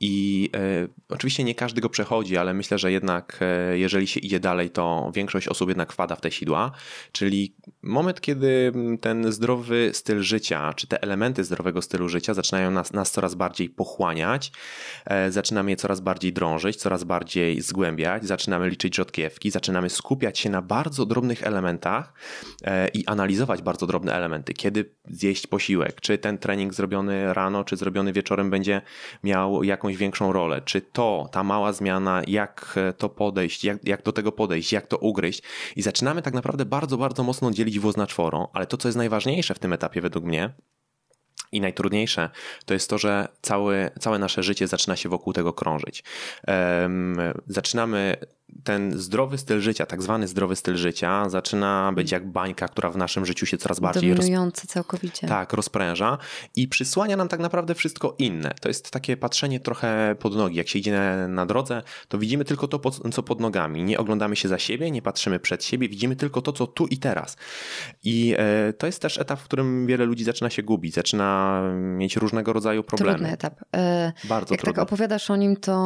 [0.00, 4.40] i e, oczywiście nie każdy go przechodzi, ale myślę, że jednak e, jeżeli się idzie
[4.40, 6.72] dalej, to większość osób jednak wpada w te sidła.
[7.12, 12.92] Czyli moment, kiedy ten zdrowy styl życia, czy te elementy zdrowego stylu życia zaczynają nas,
[12.92, 14.52] nas coraz bardziej pochłaniać,
[15.06, 20.50] e, zaczynamy je coraz bardziej drążyć, coraz bardziej zgłębiać, zaczynamy liczyć rzodkiewki, zaczynamy skupiać się
[20.50, 22.12] na bardzo drobnych elementach
[22.64, 24.54] e, i analizować bardzo drobne elementy.
[24.54, 28.82] Kiedy zjeść posiłek, czy ten trening zrobiony rano, czy zrobiony wieczorem będzie
[29.24, 30.62] miał jakąś jakąś większą rolę.
[30.64, 34.98] Czy to, ta mała zmiana, jak to podejść, jak, jak do tego podejść, jak to
[34.98, 35.42] ugryźć.
[35.76, 38.98] I zaczynamy tak naprawdę bardzo, bardzo mocno dzielić wóz na czworo, ale to, co jest
[38.98, 40.50] najważniejsze w tym etapie według mnie,
[41.52, 42.30] i najtrudniejsze
[42.66, 46.04] to jest to, że całe, całe nasze życie zaczyna się wokół tego krążyć.
[46.46, 48.16] Um, zaczynamy
[48.64, 52.96] ten zdrowy styl życia, tak zwany zdrowy styl życia, zaczyna być jak bańka, która w
[52.96, 54.70] naszym życiu się coraz bardziej Dominujący roz...
[54.72, 55.26] całkowicie.
[55.26, 56.18] Tak, rozpręża
[56.56, 58.54] i przysłania nam tak naprawdę wszystko inne.
[58.60, 60.56] To jest takie patrzenie trochę pod nogi.
[60.56, 63.84] Jak się idzie na drodze, to widzimy tylko to, co pod nogami.
[63.84, 66.98] Nie oglądamy się za siebie, nie patrzymy przed siebie, widzimy tylko to, co tu i
[66.98, 67.36] teraz.
[68.04, 72.16] I e, to jest też etap, w którym wiele ludzi zaczyna się gubić, zaczyna mieć
[72.16, 73.18] różnego rodzaju problemy.
[73.18, 73.60] Trudny etap.
[73.76, 74.74] E, Bardzo jak trudny.
[74.74, 75.76] tak opowiadasz o nim, to,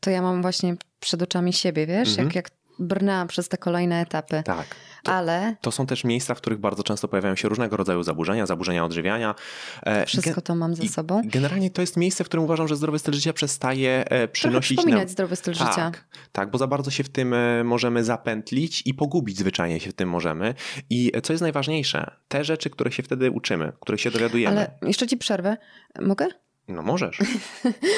[0.00, 2.26] to ja mam właśnie przed oczami siebie, wiesz, mhm.
[2.26, 4.42] jak, jak brnęłam przez te kolejne etapy.
[4.44, 4.66] Tak.
[5.02, 5.56] To, ale.
[5.60, 9.34] To są też miejsca, w których bardzo często pojawiają się różnego rodzaju zaburzenia, zaburzenia odżywiania.
[9.82, 11.22] E, Wszystko to mam ze sobą.
[11.24, 14.96] Generalnie to jest miejsce, w którym uważam, że zdrowy styl życia przestaje e, przynosić Trochę
[14.96, 15.08] nam...
[15.08, 15.92] zdrowy styl tak, życia.
[16.32, 19.94] Tak, bo za bardzo się w tym e, możemy zapętlić i pogubić zwyczajnie się w
[19.94, 20.54] tym możemy.
[20.90, 24.56] I co jest najważniejsze, te rzeczy, które się wtedy uczymy, których się dowiadujemy.
[24.56, 25.56] Ale jeszcze ci przerwę.
[26.00, 26.26] Mogę?
[26.68, 27.18] No możesz.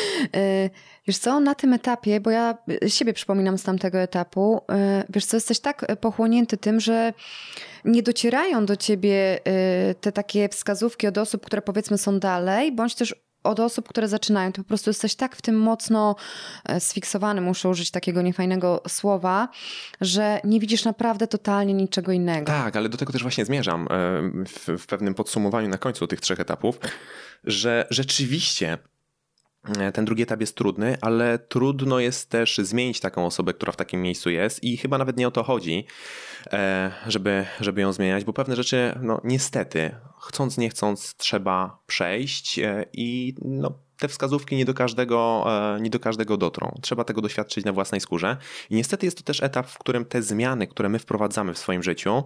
[1.07, 4.61] wiesz co, na tym etapie, bo ja siebie przypominam z tamtego etapu,
[5.09, 7.13] wiesz co, jesteś tak pochłonięty tym, że
[7.85, 9.39] nie docierają do ciebie
[10.01, 13.15] te takie wskazówki od osób, które powiedzmy są dalej, bądź też
[13.47, 14.53] od osób, które zaczynają.
[14.53, 16.17] To po prostu jesteś tak w tym mocno
[16.79, 19.49] sfiksowany, muszę użyć takiego niefajnego słowa,
[20.01, 22.47] że nie widzisz naprawdę totalnie niczego innego.
[22.47, 23.89] Tak, ale do tego też właśnie zmierzam
[24.47, 26.79] w, w pewnym podsumowaniu na końcu tych trzech etapów
[27.45, 28.79] że rzeczywiście
[29.79, 33.77] E, ten drugi etap jest trudny, ale trudno jest też zmienić taką osobę, która w
[33.77, 35.87] takim miejscu jest i chyba nawet nie o to chodzi,
[36.53, 42.59] e, żeby, żeby ją zmieniać, bo pewne rzeczy, no niestety, chcąc, nie chcąc, trzeba przejść
[42.59, 45.47] e, i no, te wskazówki nie do, każdego,
[45.81, 46.79] nie do każdego dotrą.
[46.83, 48.37] Trzeba tego doświadczyć na własnej skórze.
[48.71, 51.83] I niestety jest to też etap, w którym te zmiany, które my wprowadzamy w swoim
[51.83, 52.25] życiu,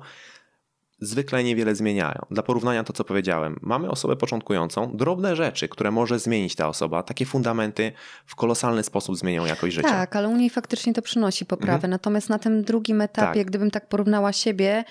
[1.00, 2.26] zwykle niewiele zmieniają.
[2.30, 7.02] Dla porównania to, co powiedziałem, mamy osobę początkującą, drobne rzeczy, które może zmienić ta osoba,
[7.02, 7.92] takie fundamenty
[8.26, 9.88] w kolosalny sposób zmienią jakość życia.
[9.88, 11.74] Tak, ale u niej faktycznie to przynosi poprawę.
[11.74, 11.90] Mhm.
[11.90, 13.46] Natomiast na tym drugim etapie, tak.
[13.46, 14.84] gdybym tak porównała siebie,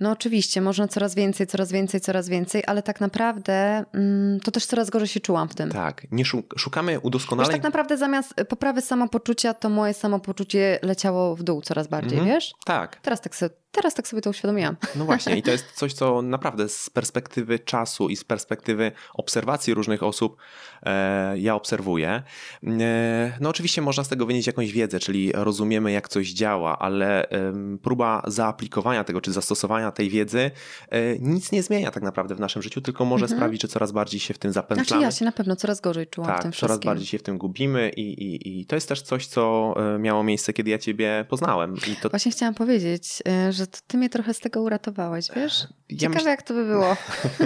[0.00, 4.66] no oczywiście, można coraz więcej, coraz więcej, coraz więcej, ale tak naprawdę mm, to też
[4.66, 5.70] coraz gorzej się czułam w tym.
[5.70, 6.24] Tak, nie
[6.56, 7.48] szukamy udoskonaleń.
[7.48, 12.36] Wiesz, tak naprawdę zamiast poprawy samopoczucia, to moje samopoczucie leciało w dół coraz bardziej, mhm.
[12.36, 12.52] wiesz?
[12.64, 12.96] Tak.
[12.96, 14.76] Teraz tak sobie Teraz tak sobie to uświadomiłam.
[14.96, 19.74] No właśnie, i to jest coś, co naprawdę z perspektywy czasu i z perspektywy obserwacji
[19.74, 20.36] różnych osób
[20.82, 22.22] e, ja obserwuję.
[22.66, 27.30] E, no oczywiście można z tego wynieść jakąś wiedzę, czyli rozumiemy, jak coś działa, ale
[27.30, 30.50] e, próba zaaplikowania tego, czy zastosowania tej wiedzy
[30.88, 33.38] e, nic nie zmienia tak naprawdę w naszym życiu, tylko może mhm.
[33.38, 34.86] sprawić, że coraz bardziej się w tym zapętlamy.
[34.86, 36.68] Znaczy ja się na pewno coraz gorzej czułam tak, w tym wszystkim.
[36.68, 39.98] coraz bardziej się w tym gubimy i, i, i to jest też coś, co e,
[39.98, 41.76] miało miejsce, kiedy ja ciebie poznałem.
[42.02, 42.08] To...
[42.08, 45.66] Właśnie chciałam powiedzieć, e, że to ty mnie trochę z tego uratowałeś, wiesz?
[45.88, 46.28] Ja Ciekawe, myśl...
[46.28, 46.96] jak to by było.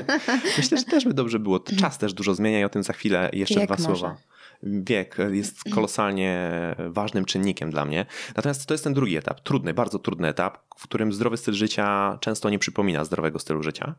[0.58, 1.60] Myślę, że też by dobrze było.
[1.60, 3.84] Czas też dużo zmienia i o tym za chwilę jeszcze Wiek dwa może.
[3.84, 4.16] słowa.
[4.62, 6.50] Wiek jest kolosalnie
[6.88, 8.06] ważnym czynnikiem dla mnie.
[8.36, 12.18] Natomiast to jest ten drugi etap, trudny, bardzo trudny etap, w którym zdrowy styl życia
[12.20, 13.94] często nie przypomina zdrowego stylu życia.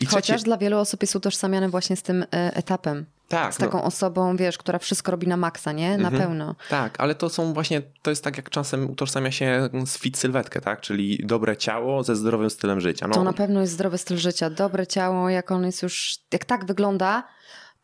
[0.00, 2.26] I Chociaż dla wielu osób jest utożsamiany właśnie z tym e,
[2.56, 3.06] etapem.
[3.28, 3.84] Tak, z taką no.
[3.84, 5.98] osobą, wiesz, która wszystko robi na maksa, nie?
[5.98, 6.22] Na mhm.
[6.22, 6.54] pełno.
[6.70, 10.60] Tak, ale to są właśnie, to jest tak jak czasem utożsamia się z fit sylwetkę,
[10.60, 10.80] tak?
[10.80, 13.08] Czyli dobre ciało ze zdrowym stylem życia.
[13.08, 13.14] No.
[13.14, 14.50] To na pewno jest zdrowy styl życia.
[14.50, 17.24] Dobre ciało, jak on jest już, jak tak wygląda,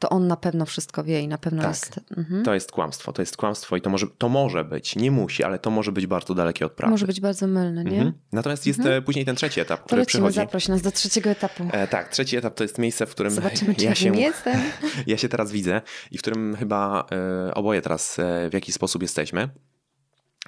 [0.02, 1.70] to on na pewno wszystko wie i na pewno tak.
[1.70, 2.00] jest.
[2.16, 2.44] Mhm.
[2.44, 5.58] To jest kłamstwo, to jest kłamstwo i to może, to może być, nie musi, ale
[5.58, 6.90] to może być bardzo dalekie od prawdy.
[6.90, 7.96] Może być bardzo mylne, nie?
[7.96, 8.12] Mhm.
[8.32, 8.98] Natomiast jest mhm.
[8.98, 10.34] E, później ten trzeci etap, który Polecimy, przychodzi.
[10.34, 11.68] zaproś nas do trzeciego etapu.
[11.72, 14.60] E, tak, trzeci etap to jest miejsce, w którym Zobaczymy, czy ja się, jestem.
[15.06, 17.06] ja się teraz widzę i w którym chyba
[17.48, 19.48] e, oboje teraz e, w jakiś sposób jesteśmy.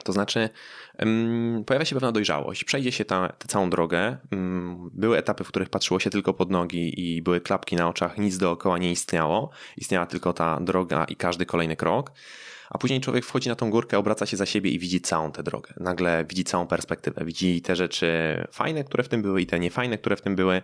[0.05, 0.49] To znaczy,
[1.67, 4.17] pojawia się pewna dojrzałość, przejdzie się tę całą drogę.
[4.93, 8.39] Były etapy, w których patrzyło się tylko pod nogi i były klapki na oczach, nic
[8.39, 9.51] dookoła nie istniało.
[9.77, 12.13] Istniała tylko ta droga i każdy kolejny krok
[12.71, 15.43] a później człowiek wchodzi na tą górkę, obraca się za siebie i widzi całą tę
[15.43, 15.75] drogę.
[15.77, 18.09] Nagle widzi całą perspektywę, widzi te rzeczy
[18.53, 20.63] fajne, które w tym były i te niefajne, które w tym były.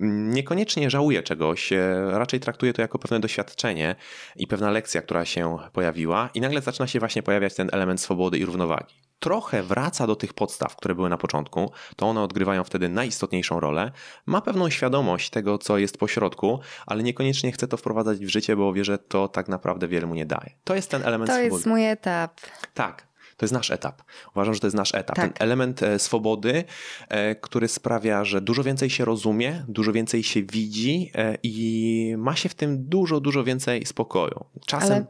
[0.00, 3.94] Niekoniecznie żałuje czegoś, e, raczej traktuje to jako pewne doświadczenie
[4.36, 8.38] i pewna lekcja, która się pojawiła i nagle zaczyna się właśnie pojawiać ten element swobody
[8.38, 12.88] i równowagi trochę wraca do tych podstaw, które były na początku, to one odgrywają wtedy
[12.88, 13.92] najistotniejszą rolę.
[14.26, 18.56] Ma pewną świadomość tego, co jest po środku, ale niekoniecznie chce to wprowadzać w życie,
[18.56, 20.50] bo wie, że to tak naprawdę wiele mu nie daje.
[20.64, 21.54] To jest ten element To swobody.
[21.54, 22.40] jest mój etap.
[22.74, 23.11] Tak.
[23.42, 24.02] To jest nasz etap.
[24.34, 25.16] Uważam, że to jest nasz etap.
[25.16, 25.38] Tak.
[25.38, 26.64] Ten element e, swobody,
[27.08, 32.36] e, który sprawia, że dużo więcej się rozumie, dużo więcej się widzi e, i ma
[32.36, 34.44] się w tym dużo, dużo więcej spokoju.
[34.66, 34.92] Czasem.
[34.92, 35.06] Ale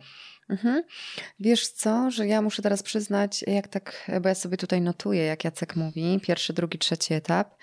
[0.49, 0.83] Mhm.
[1.41, 5.45] Wiesz co, że ja muszę teraz przyznać, jak tak, bo ja sobie tutaj notuję, jak
[5.45, 7.57] Jacek mówi, pierwszy, drugi, trzeci etap,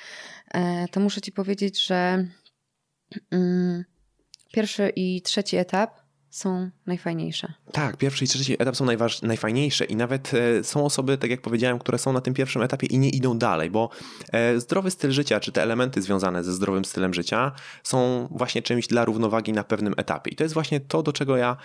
[0.91, 2.27] to muszę ci powiedzieć, że
[3.31, 3.85] mm,
[4.53, 7.53] pierwszy i trzeci etap są najfajniejsze.
[7.71, 11.41] Tak, pierwszy i trzeci etap są najważ, najfajniejsze i nawet e, są osoby, tak jak
[11.41, 13.89] powiedziałem, które są na tym pierwszym etapie i nie idą dalej, bo
[14.31, 17.51] e, zdrowy styl życia, czy te elementy związane ze zdrowym stylem życia
[17.83, 20.31] są właśnie czymś dla równowagi na pewnym etapie.
[20.31, 21.57] I to jest właśnie to, do czego ja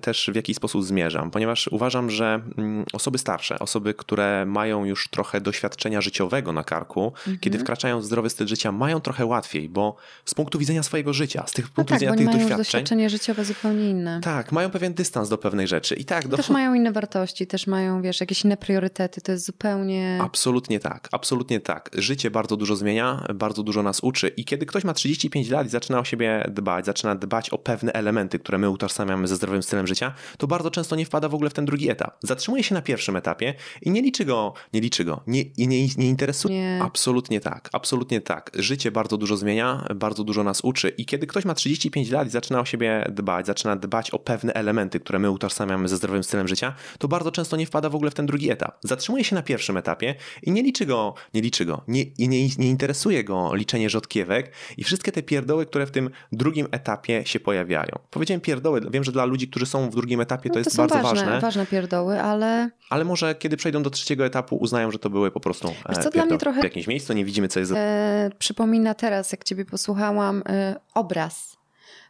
[0.00, 5.08] też w jakiś sposób zmierzam, ponieważ uważam, że mm, osoby starsze, osoby, które mają już
[5.08, 7.38] trochę doświadczenia życiowego na karku, mhm.
[7.38, 11.44] kiedy wkraczają w zdrowy styl życia, mają trochę łatwiej, bo z punktu widzenia swojego życia,
[11.46, 12.58] z tych punktu no tak, widzenia tych doświadczeń.
[12.58, 14.03] doświadczenie życiowe zupełnie inne.
[14.22, 15.94] Tak, mają pewien dystans do pewnej rzeczy.
[15.94, 19.20] I tak, Też mają inne wartości, też mają, wiesz, jakieś inne priorytety.
[19.20, 20.18] To jest zupełnie.
[20.22, 21.90] Absolutnie tak, absolutnie tak.
[21.94, 24.28] Życie bardzo dużo zmienia, bardzo dużo nas uczy.
[24.28, 27.92] I kiedy ktoś ma 35 lat i zaczyna o siebie dbać, zaczyna dbać o pewne
[27.92, 31.50] elementy, które my utożsamiamy ze zdrowym stylem życia, to bardzo często nie wpada w ogóle
[31.50, 32.16] w ten drugi etap.
[32.22, 36.08] Zatrzymuje się na pierwszym etapie i nie liczy go, nie liczy go, nie, nie, nie
[36.08, 36.54] interesuje.
[36.54, 36.82] Nie.
[36.82, 38.50] Absolutnie tak, absolutnie tak.
[38.54, 40.88] Życie bardzo dużo zmienia, bardzo dużo nas uczy.
[40.88, 44.52] I kiedy ktoś ma 35 lat i zaczyna o siebie dbać, zaczyna dbać o pewne
[44.52, 48.10] elementy, które my utożsamiamy ze zdrowym stylem życia, to bardzo często nie wpada w ogóle
[48.10, 48.78] w ten drugi etap.
[48.84, 52.28] Zatrzymuje się na pierwszym etapie i nie liczy go, nie liczy go, nie, nie,
[52.58, 57.40] nie interesuje go liczenie rzodkiewek i wszystkie te pierdoły, które w tym drugim etapie się
[57.40, 57.98] pojawiają.
[58.10, 60.76] Powiedziałem pierdoły, wiem, że dla ludzi, którzy są w drugim etapie to, no to jest
[60.76, 61.40] bardzo ważne, ważne.
[61.40, 62.70] ważne pierdoły, ale...
[62.90, 66.10] Ale może kiedy przejdą do trzeciego etapu uznają, że to były po prostu Wiesz co,
[66.10, 66.60] dla mnie trochę...
[66.60, 67.72] w jakimś miejscu, nie widzimy co jest...
[67.76, 71.53] E, przypomina teraz, jak ciebie posłuchałam, e, obraz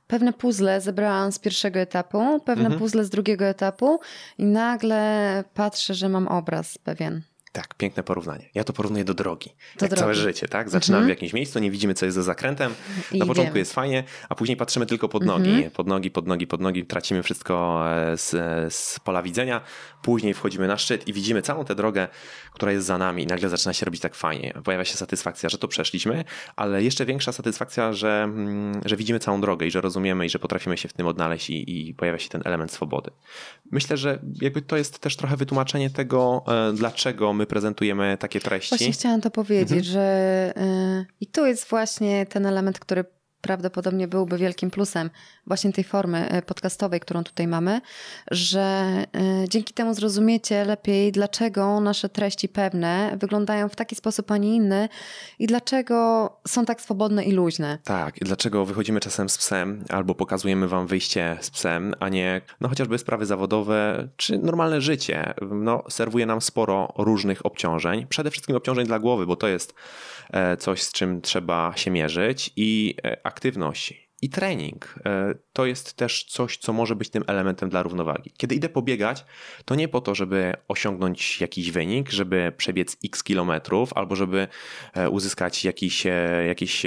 [0.07, 2.79] pewne puzzle zebrałam z pierwszego etapu, pewne mhm.
[2.79, 4.01] puzzle z drugiego etapu
[4.39, 7.23] i nagle patrzę, że mam obraz pewien.
[7.55, 8.51] Tak, piękne porównanie.
[8.55, 9.51] Ja to porównuję do drogi.
[9.79, 10.01] Do drogi.
[10.01, 10.71] całe życie, tak?
[10.71, 11.07] Zaczynamy mhm.
[11.07, 12.75] w jakimś miejscu, nie widzimy, co jest za zakrętem.
[13.13, 15.51] I Na początku jest fajnie, a później patrzymy tylko pod nogi.
[15.51, 15.71] Mhm.
[15.71, 16.87] Pod nogi, pod nogi, pod nogi.
[16.87, 18.31] Tracimy wszystko e, z,
[18.75, 19.61] z pola widzenia.
[20.03, 22.09] Później wchodzimy na szczyt i widzimy całą tę drogę,
[22.53, 24.55] która jest za nami i nagle zaczyna się robić tak fajnie.
[24.65, 26.25] Pojawia się satysfakcja, że to przeszliśmy,
[26.57, 30.39] ale jeszcze większa satysfakcja, że, mm, że widzimy całą drogę i że rozumiemy i że
[30.39, 33.11] potrafimy się w tym odnaleźć i, i pojawia się ten element swobody.
[33.71, 38.69] Myślę, że jakby to jest też trochę wytłumaczenie tego, e, dlaczego my prezentujemy takie treści.
[38.69, 39.85] Właśnie chciałam to powiedzieć, mhm.
[39.85, 43.05] że yy, i tu jest właśnie ten element, który
[43.45, 45.11] prawdopodobnie byłby wielkim plusem
[45.47, 47.81] właśnie tej formy e, podcastowej, którą tutaj mamy,
[48.31, 49.05] że e,
[49.49, 54.89] dzięki temu zrozumiecie lepiej, dlaczego nasze treści pewne wyglądają w taki sposób, a nie inny
[55.39, 57.79] i dlaczego są tak swobodne i luźne.
[57.85, 62.41] Tak, i dlaczego wychodzimy czasem z psem albo pokazujemy wam wyjście z psem, a nie
[62.61, 65.35] no chociażby sprawy zawodowe czy normalne życie.
[65.51, 69.75] No, serwuje nam sporo różnych obciążeń, przede wszystkim obciążeń dla głowy, bo to jest
[70.59, 76.57] coś, z czym trzeba się mierzyć i aktywność i trening e, to jest też coś,
[76.57, 78.33] co może być tym elementem dla równowagi.
[78.37, 79.25] Kiedy idę pobiegać,
[79.65, 84.49] to nie po to, żeby osiągnąć jakiś wynik, żeby przebiec x kilometrów albo żeby
[84.95, 86.87] e, uzyskać jakiś, e, jakiś,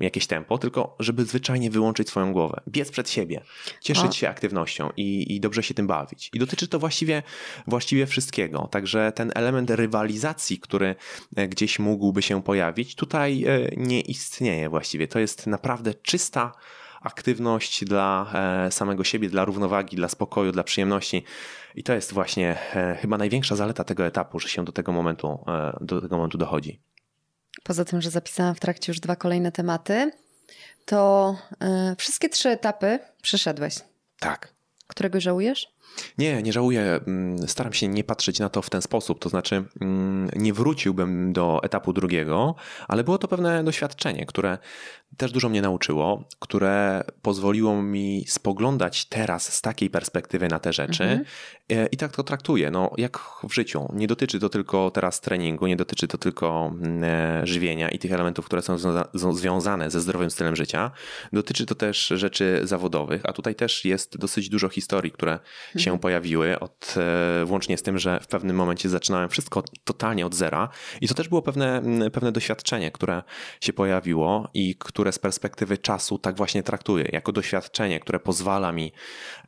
[0.00, 3.40] jakieś tempo, tylko żeby zwyczajnie wyłączyć swoją głowę, biec przed siebie,
[3.80, 4.12] cieszyć A.
[4.12, 6.30] się aktywnością i, i dobrze się tym bawić.
[6.34, 7.22] I dotyczy to właściwie,
[7.66, 8.68] właściwie wszystkiego.
[8.70, 10.94] Także ten element rywalizacji, który
[11.48, 13.44] gdzieś mógłby się pojawić, tutaj
[13.76, 15.08] nie istnieje właściwie.
[15.08, 16.52] To jest naprawdę czysta
[17.02, 18.32] aktywność dla
[18.66, 21.24] e, samego siebie, dla równowagi, dla spokoju, dla przyjemności.
[21.74, 25.44] I to jest właśnie e, chyba największa zaleta tego etapu, że się do tego momentu,
[25.48, 26.80] e, do tego momentu dochodzi.
[27.62, 30.12] Poza tym, że zapisałam w trakcie już dwa kolejne tematy,
[30.84, 31.36] to
[31.98, 33.74] wszystkie trzy etapy przeszedłeś.
[34.20, 34.54] Tak.
[34.86, 35.71] Którego żałujesz?
[36.18, 37.00] Nie, nie żałuję.
[37.06, 39.18] Mm, staram się nie patrzeć na to w ten sposób.
[39.18, 42.54] To znaczy, mm, nie wróciłbym do etapu drugiego,
[42.88, 44.58] ale było to pewne doświadczenie, które
[45.16, 51.02] też dużo mnie nauczyło, które pozwoliło mi spoglądać teraz z takiej perspektywy na te rzeczy
[51.02, 51.24] mhm.
[51.72, 52.70] E, i tak to traktuję.
[52.70, 53.18] No, jak
[53.48, 53.88] w życiu.
[53.92, 58.12] Nie dotyczy to tylko teraz treningu, nie dotyczy to tylko mm, e, żywienia i tych
[58.12, 60.90] elementów, które są związane ze zdrowym stylem życia.
[61.32, 65.38] Dotyczy to też rzeczy zawodowych, a tutaj też jest dosyć dużo historii, które
[65.76, 70.34] się pojawiły, od, e, włącznie z tym, że w pewnym momencie zaczynałem wszystko totalnie od
[70.34, 70.68] zera
[71.00, 71.82] i to też było pewne,
[72.12, 73.22] pewne doświadczenie, które
[73.60, 78.92] się pojawiło i które z perspektywy czasu tak właśnie traktuję, jako doświadczenie, które pozwala mi,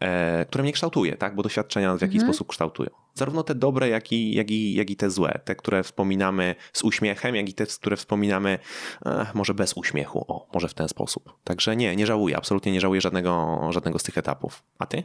[0.00, 1.34] e, które mnie kształtuje, tak?
[1.34, 2.32] bo doświadczenia w jakiś mhm.
[2.32, 2.90] sposób kształtują.
[3.14, 5.40] Zarówno te dobre, jak i, jak, i, jak i te złe.
[5.44, 8.58] Te, które wspominamy z uśmiechem, jak i te, które wspominamy
[9.06, 10.24] e, może bez uśmiechu.
[10.28, 11.32] O, może w ten sposób.
[11.44, 14.62] Także nie, nie żałuję, absolutnie nie żałuję żadnego, żadnego z tych etapów.
[14.78, 15.04] A ty?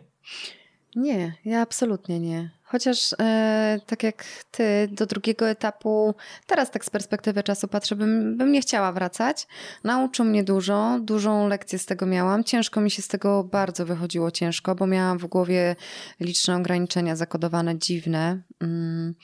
[0.96, 2.50] Nie, ja absolutnie nie.
[2.64, 6.16] Chociaż e, tak jak ty do drugiego etapu,
[6.48, 9.48] teraz tak z perspektywy czasu patrzę, bym, bym nie chciała wracać.
[9.84, 12.44] Nauczył mnie dużo, dużą lekcję z tego miałam.
[12.44, 15.76] Ciężko mi się z tego bardzo wychodziło ciężko, bo miałam w głowie
[16.20, 18.42] liczne ograniczenia zakodowane, dziwne.
[18.62, 19.16] Mm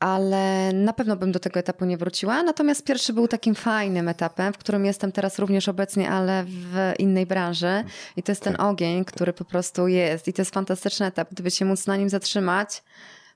[0.00, 2.42] ale na pewno bym do tego etapu nie wróciła.
[2.42, 7.26] Natomiast pierwszy był takim fajnym etapem, w którym jestem teraz również obecnie, ale w innej
[7.26, 7.84] branży.
[8.16, 10.28] I to jest ten ogień, który po prostu jest.
[10.28, 11.28] I to jest fantastyczny etap.
[11.30, 12.82] Gdyby się móc na nim zatrzymać,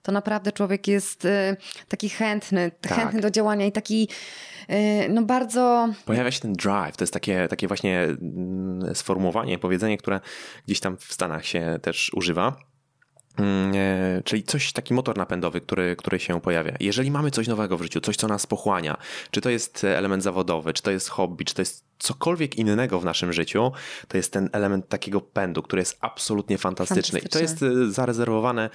[0.03, 1.57] to naprawdę człowiek jest y,
[1.89, 2.93] taki chętny, tak.
[2.93, 4.09] chętny do działania i taki
[4.71, 4.75] y,
[5.09, 5.89] no bardzo...
[6.05, 10.21] Pojawia się ten drive, to jest takie, takie właśnie mm, sformułowanie, powiedzenie, które
[10.67, 12.70] gdzieś tam w Stanach się też używa
[14.25, 16.75] czyli coś, taki motor napędowy, który, który się pojawia.
[16.81, 18.97] Jeżeli mamy coś nowego w życiu, coś, co nas pochłania,
[19.31, 23.05] czy to jest element zawodowy, czy to jest hobby, czy to jest cokolwiek innego w
[23.05, 23.73] naszym życiu,
[24.09, 27.19] to jest ten element takiego pędu, który jest absolutnie fantastyczny.
[27.19, 28.71] I to jest e, zarezerwowane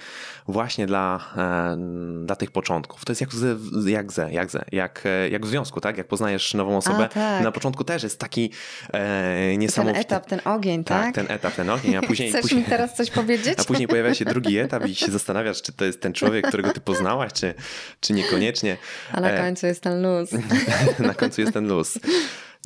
[0.48, 1.76] właśnie dla, e,
[2.24, 3.04] dla tych początków.
[3.04, 5.98] To jest jak, ze, jak, ze, jak, ze, jak, e, jak w związku, tak?
[5.98, 7.44] Jak poznajesz nową osobę, a, tak.
[7.44, 8.50] na początku też jest taki
[8.92, 10.04] e, niesamowity...
[10.04, 11.04] Ten etap, ten ogień, tak?
[11.04, 12.28] Tak, ten etap, ten ogień, a później...
[12.30, 13.58] Chcesz później, mi teraz coś powiedzieć?
[13.60, 16.72] A później pojawia się drugi etap i się zastanawiasz, czy to jest ten człowiek, którego
[16.72, 17.54] ty poznałaś, czy,
[18.00, 18.76] czy niekoniecznie.
[19.12, 20.30] A na końcu jest ten luz.
[20.98, 21.98] na końcu jest ten luz.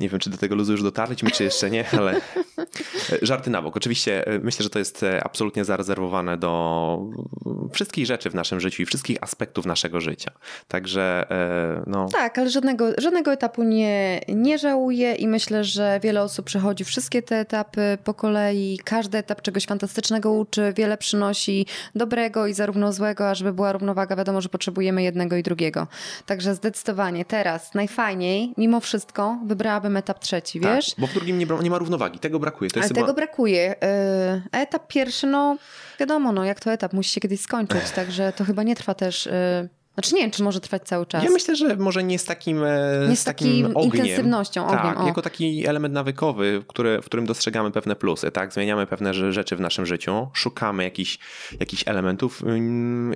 [0.01, 2.21] Nie wiem, czy do tego luzu już dotarliśmy, czy jeszcze nie, ale e,
[3.21, 3.77] żarty na bok.
[3.77, 6.99] Oczywiście e, myślę, że to jest e, absolutnie zarezerwowane do
[7.73, 10.31] wszystkich rzeczy w naszym życiu i wszystkich aspektów naszego życia.
[10.67, 11.25] Także
[11.87, 12.07] no...
[12.11, 17.21] Tak, ale żadnego, żadnego etapu nie, nie żałuję i myślę, że wiele osób przechodzi wszystkie
[17.21, 18.79] te etapy po kolei.
[18.83, 24.15] Każdy etap czegoś fantastycznego uczy, wiele przynosi dobrego i zarówno złego, a żeby była równowaga,
[24.15, 25.87] wiadomo, że potrzebujemy jednego i drugiego.
[26.25, 30.95] Także zdecydowanie teraz najfajniej, mimo wszystko, wybrałabym wolałabym etap trzeci, Tak, wiesz?
[30.97, 32.69] bo w drugim nie, nie ma równowagi, tego brakuje.
[32.71, 33.13] To Ale jest tego chyba...
[33.15, 33.75] brakuje.
[33.83, 35.57] E, A etap pierwszy, no
[35.99, 39.29] wiadomo, no jak to etap, musi się kiedyś skończyć, także to chyba nie trwa też...
[39.93, 41.23] Znaczy nie wiem, czy może trwać cały czas.
[41.23, 44.05] Ja myślę, że może nie z takim, e, Nie z takim takim ogniem.
[44.05, 45.07] intensywnością, Tak, o.
[45.07, 48.53] jako taki element nawykowy, który, w którym dostrzegamy pewne plusy, tak?
[48.53, 51.19] Zmieniamy pewne rze- rzeczy w naszym życiu, szukamy jakichś,
[51.59, 52.41] jakichś elementów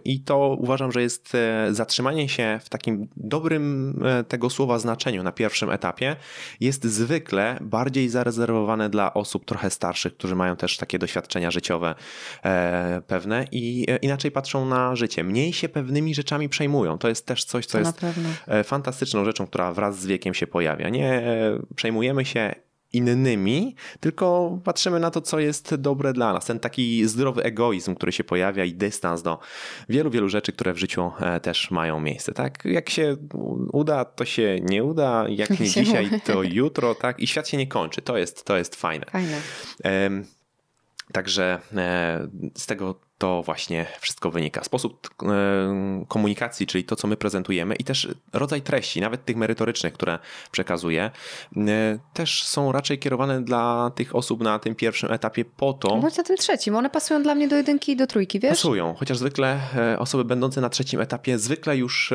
[0.05, 5.23] i to uważam, że jest e, zatrzymanie się w takim dobrym e, tego słowa znaczeniu
[5.23, 6.15] na pierwszym etapie
[6.59, 11.95] jest zwykle bardziej zarezerwowane dla osób trochę starszych, którzy mają też takie doświadczenia życiowe
[13.07, 15.23] pewne i inaczej patrzą na życie.
[15.23, 16.64] Mniej się pewnymi rzeczami przejmują.
[16.97, 18.01] To jest też coś, co To jest
[18.47, 20.89] e, fantastyczną rzeczą, która wraz z wiekiem się pojawia.
[20.89, 22.55] Nie e, przejmujemy się
[22.93, 26.45] innymi, tylko patrzymy na to, co jest dobre dla nas.
[26.45, 29.39] Ten taki zdrowy egoizm, który się pojawia i dystans do
[29.89, 32.31] wielu, wielu rzeczy, które w życiu e, też mają miejsce.
[32.31, 32.65] Tak?
[32.65, 33.17] Jak się
[33.71, 37.19] uda, to się nie uda, jak nie dzisiaj, to jutro, tak?
[37.19, 38.01] I świat się nie kończy.
[38.01, 39.05] To jest, to jest fajne.
[39.05, 39.41] Fajne.
[41.11, 41.59] Także
[42.57, 44.63] z tego to właśnie wszystko wynika.
[44.63, 49.93] Sposób e, komunikacji, czyli to, co my prezentujemy, i też rodzaj treści, nawet tych merytorycznych,
[49.93, 50.19] które
[50.51, 51.11] przekazuję,
[51.57, 56.17] e, też są raczej kierowane dla tych osób na tym pierwszym etapie po to, Bądź
[56.17, 58.49] na tym trzecim, one pasują dla mnie do jedynki i do trójki, wiesz?
[58.49, 62.13] pasują, chociaż zwykle e, osoby będące na trzecim etapie zwykle już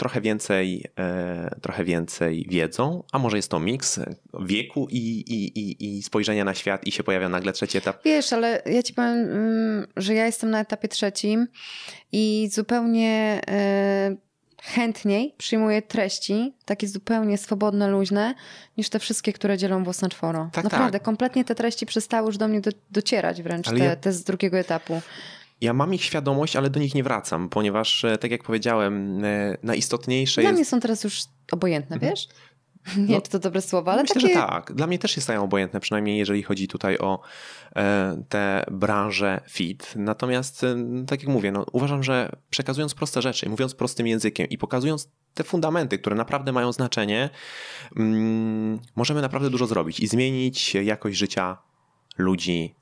[0.00, 4.00] trochę więcej, e, trochę więcej wiedzą, a może jest to miks
[4.40, 8.04] wieku i, i, i, i spojrzenia na świat i się pojawia nagle trzeci etap.
[8.04, 11.46] Wiesz, ale ja ci powiem, mm, że ja jestem na etapie trzecim
[12.12, 14.16] i zupełnie e,
[14.62, 18.34] chętniej przyjmuję treści, takie zupełnie swobodne, luźne,
[18.76, 20.50] niż te wszystkie, które dzielą włos na czworo.
[20.52, 21.02] Tak, Naprawdę, tak.
[21.02, 24.24] kompletnie te treści przestały już do mnie do, docierać wręcz, Ale te, ja- te z
[24.24, 25.00] drugiego etapu.
[25.60, 29.56] Ja mam ich świadomość, ale do nich nie wracam, ponieważ, e, tak jak powiedziałem, e,
[29.62, 30.58] najistotniejsze Dla jest.
[30.58, 32.28] mnie są teraz już obojętne, wiesz?
[32.96, 34.34] Nie No, czy to dobre słowo, ale Myślę, takie...
[34.34, 34.72] że tak.
[34.72, 37.20] Dla mnie też się stają obojętne, przynajmniej jeżeli chodzi tutaj o
[37.76, 39.92] e, tę branżę fit.
[39.96, 44.58] Natomiast, e, tak jak mówię, no, uważam, że przekazując proste rzeczy, mówiąc prostym językiem i
[44.58, 47.30] pokazując te fundamenty, które naprawdę mają znaczenie,
[47.96, 51.56] mm, możemy naprawdę dużo zrobić i zmienić jakość życia
[52.18, 52.74] ludzi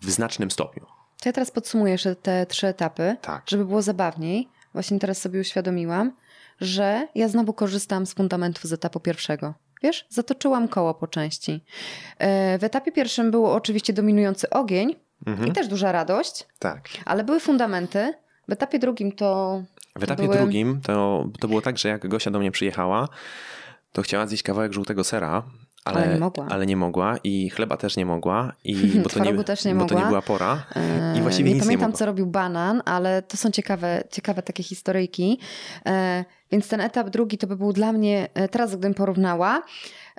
[0.00, 0.95] w znacznym stopniu.
[1.20, 3.42] To ja teraz podsumuję jeszcze te trzy etapy, Tak.
[3.46, 4.48] żeby było zabawniej.
[4.72, 6.12] Właśnie teraz sobie uświadomiłam,
[6.60, 9.54] że ja znowu korzystam z fundamentów z etapu pierwszego.
[9.82, 11.64] Wiesz, zatoczyłam koło po części.
[12.18, 14.96] E, W etapie pierwszym był oczywiście dominujący ogień
[15.26, 15.48] Mhm.
[15.48, 16.88] i też duża radość, Tak.
[17.04, 18.14] ale były fundamenty.
[18.48, 19.62] W etapie drugim to.
[19.96, 20.36] W etapie były...
[20.36, 23.08] drugim to, to było tak, że jak Gosia do mnie przyjechała,
[23.92, 25.42] to chciała zjeść kawałek żółtego sera.
[25.86, 26.46] Ale, Ale nie mogła.
[26.50, 29.84] ale nie mogła i chleba też nie mogła i bo to nie, też nie bo
[29.84, 30.08] to nie mogła.
[30.08, 30.66] była pora
[31.18, 31.98] i właściwie nie nic pamiętam, nie mogła.
[31.98, 35.40] co robił banan, ale to są ciekawe, ciekawe takie historyjki.
[35.86, 39.62] E, więc ten etap drugi to by był dla mnie, e, teraz gdybym porównała,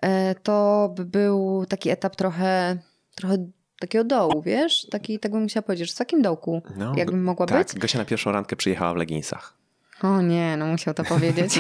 [0.01, 2.77] e, to by był taki etap trochę,
[3.15, 3.37] trochę
[3.79, 4.87] takiego dołu, wiesz?
[4.91, 7.79] Taki, tak bym musiała powiedzieć, że w takim dołku, No, jakbym mogła tak, być.
[7.79, 9.56] Gosia na pierwszą randkę przyjechała w leginsach.
[10.01, 11.59] O nie, no musiał to powiedzieć.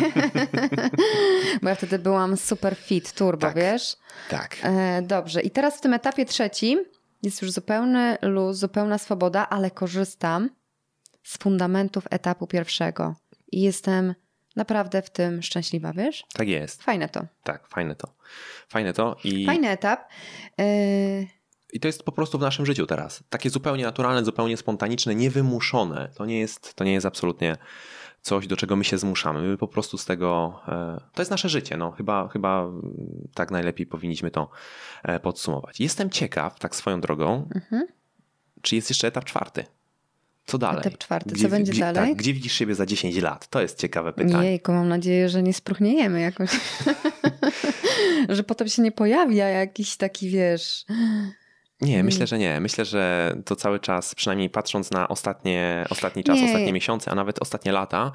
[1.61, 3.55] Bo ja wtedy byłam super fit, turbo, Tak.
[3.55, 3.95] wiesz?
[4.29, 4.57] Tak.
[4.63, 6.85] E, dobrze, i teraz w tym etapie trzecim
[7.23, 10.49] jest już zupełny luz, zupełna swoboda, ale korzystam
[11.23, 13.15] z fundamentów etapu pierwszego.
[13.51, 14.15] I jestem
[14.55, 16.23] naprawdę w tym szczęśliwa, wiesz?
[16.33, 16.83] Tak jest.
[16.83, 17.25] Fajne to.
[17.43, 18.07] Tak, fajne to.
[18.69, 20.09] Fajne to i, Fajny etap.
[20.59, 20.65] E,
[21.73, 23.23] i to jest po prostu w naszym życiu teraz.
[23.29, 26.09] Takie zupełnie naturalne, zupełnie spontaniczne, niewymuszone.
[26.15, 27.57] To nie jest, to nie jest absolutnie
[28.27, 29.41] coś, do czego my się zmuszamy.
[29.41, 30.59] My po prostu z tego.
[30.67, 31.77] e, To jest nasze życie.
[31.77, 34.49] No, chyba, chyba mm, tak najlepiej powinniśmy to
[35.03, 35.79] e, podsumować.
[35.79, 37.87] Jestem ciekaw, tak swoją drogą, Mhm.
[38.61, 39.65] czy jest jeszcze etap czwarty.
[40.45, 40.79] Co dalej?
[40.79, 41.35] Etap czwarty.
[41.35, 42.09] Co będzie gdzie, dalej?
[42.09, 43.47] Tak, gdzie widzisz siebie za 10 lat?
[43.47, 44.49] To jest ciekawe pytanie.
[44.49, 46.49] Jejku, mam nadzieję, że nie spróchniejemy jakoś.
[48.29, 50.85] że potem się nie pojawia jakiś taki, wiesz...
[51.81, 52.59] Nie, myślę, że nie.
[52.59, 56.45] Myślę, że to cały czas, przynajmniej patrząc na ostatnie, ostatni czas, Nie.
[56.45, 58.11] ostatnie miesiące, a nawet ostatnie lata,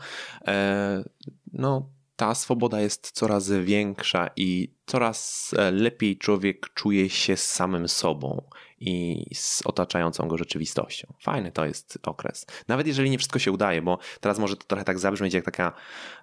[0.47, 1.05] e,
[1.53, 8.43] no ta swoboda jest coraz większa i coraz e, lepiej człowiek czuje się samym sobą
[8.83, 11.13] i z otaczającą go rzeczywistością.
[11.21, 12.47] Fajny to jest okres.
[12.69, 15.73] Nawet jeżeli nie wszystko się udaje, bo teraz może to trochę tak zabrzmieć jak taka,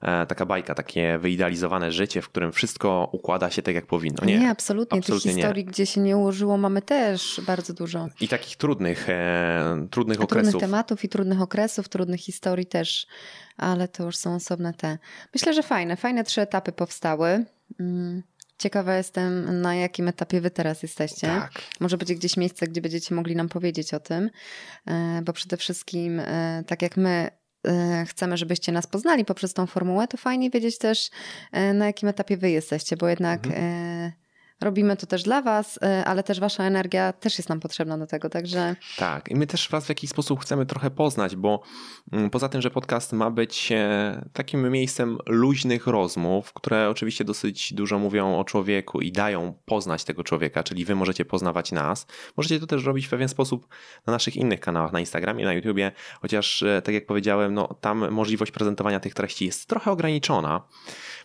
[0.02, 4.26] e, taka bajka, takie wyidealizowane życie, w którym wszystko układa się tak, jak powinno.
[4.26, 5.00] Nie, Nie, absolutnie.
[5.00, 5.42] absolutnie Tych nie.
[5.42, 8.08] historii, gdzie się nie ułożyło, mamy też bardzo dużo.
[8.22, 10.52] I takich trudnych, e, trudnych okresów.
[10.52, 13.08] trudnych tematów i trudnych okresów, trudnych historii też,
[13.58, 14.98] ale to już są osobne te.
[15.34, 17.46] Myślę, że fajne, fajne trzy etapy powstały.
[17.80, 18.24] Mm,
[18.60, 21.28] Ciekawa jestem, na jakim etapie wy teraz jesteście.
[21.28, 21.52] Tak.
[21.80, 24.30] Może będzie gdzieś miejsce, gdzie będziecie mogli nam powiedzieć o tym,
[24.88, 27.30] e, bo przede wszystkim, e, tak jak my
[27.68, 31.10] e, chcemy, żebyście nas poznali poprzez tą formułę, to fajnie wiedzieć też,
[31.74, 34.12] na jakim etapie wy jesteście, bo jednak mhm.
[34.62, 38.08] Robimy to też dla Was, y, ale też Wasza energia też jest nam potrzebna do
[38.08, 38.76] tego, także.
[38.98, 41.62] Tak, i my też Was w jakiś sposób chcemy trochę poznać, bo
[42.12, 47.74] mm, poza tym, że podcast ma być e, takim miejscem luźnych rozmów, które oczywiście dosyć
[47.74, 52.08] dużo mówią o człowieku i dają poznać tego człowieka, czyli Wy możecie poznawać nas.
[52.38, 53.68] Możecie to też robić w pewien sposób
[54.08, 55.92] na naszych innych kanałach, na Instagramie, na YouTubie,
[56.22, 60.62] chociaż e, tak jak powiedziałem, no, tam możliwość prezentowania tych treści jest trochę ograniczona.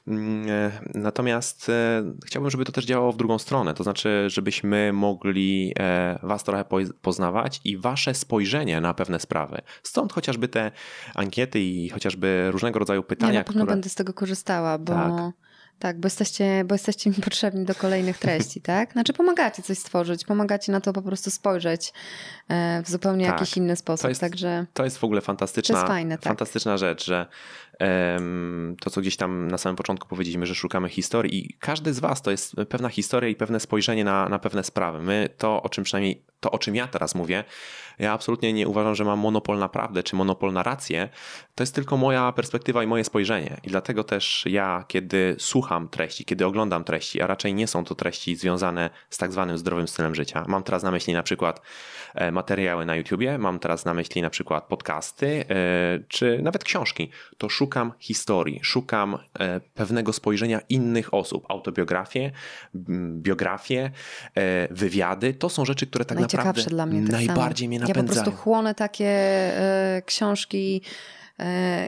[0.06, 4.92] Mm, e, natomiast e, chciałbym, żeby to też działało w drugą stronę, to znaczy, żebyśmy
[4.92, 6.64] mogli e, Was trochę
[7.02, 9.62] poznawać i Wasze spojrzenie na pewne sprawy.
[9.82, 10.70] Stąd chociażby te
[11.14, 13.32] ankiety i chociażby różnego rodzaju pytania.
[13.32, 13.74] Ja na pewno które...
[13.74, 14.92] będę z tego korzystała, bo.
[14.92, 15.12] Tak.
[15.78, 18.92] Tak, bo jesteście, bo jesteście mi potrzebni do kolejnych treści, tak?
[18.92, 21.92] Znaczy pomagacie coś stworzyć, pomagacie na to po prostu spojrzeć
[22.84, 23.40] w zupełnie tak.
[23.40, 24.02] jakiś inny sposób.
[24.02, 26.24] To jest, także to jest w ogóle fantastyczna, to jest fajne, tak.
[26.24, 27.26] fantastyczna rzecz, że
[28.80, 32.22] to, co gdzieś tam na samym początku powiedzieliśmy, że szukamy historii i każdy z was
[32.22, 35.02] to jest pewna historia i pewne spojrzenie na, na pewne sprawy.
[35.02, 37.44] My to, o czym przynajmniej to, o czym ja teraz mówię,
[37.98, 41.08] ja absolutnie nie uważam, że mam monopol na prawdę czy monopol na rację.
[41.54, 43.60] To jest tylko moja perspektywa i moje spojrzenie.
[43.62, 47.94] I dlatego też ja, kiedy słucham treści, kiedy oglądam treści, a raczej nie są to
[47.94, 50.44] treści związane z tak zwanym zdrowym stylem życia.
[50.48, 51.60] Mam teraz na myśli na przykład
[52.14, 55.54] e, materiały na YouTubie, mam teraz na myśli na przykład podcasty, e,
[56.08, 57.10] czy nawet książki.
[57.38, 57.63] To szukam
[57.98, 61.44] historii, szukam e, pewnego spojrzenia innych osób.
[61.48, 62.30] Autobiografie,
[63.16, 63.90] biografie,
[64.70, 65.34] wywiady.
[65.34, 68.04] To są rzeczy, które tak naprawdę dla mnie najbardziej mnie napędzają.
[68.04, 70.80] Ja po prostu chłonę takie e, książki E,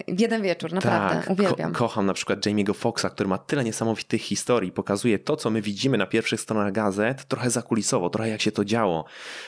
[0.08, 1.72] w jeden wieczór, naprawdę, tak, uwielbiam.
[1.72, 5.62] Ko kocham na przykład Jamie'ego Foxa, który ma tyle niesamowitych historii, pokazuje to, co my
[5.62, 9.04] widzimy na pierwszych stronach gazet, trochę zakulisowo, trochę jak się to działo.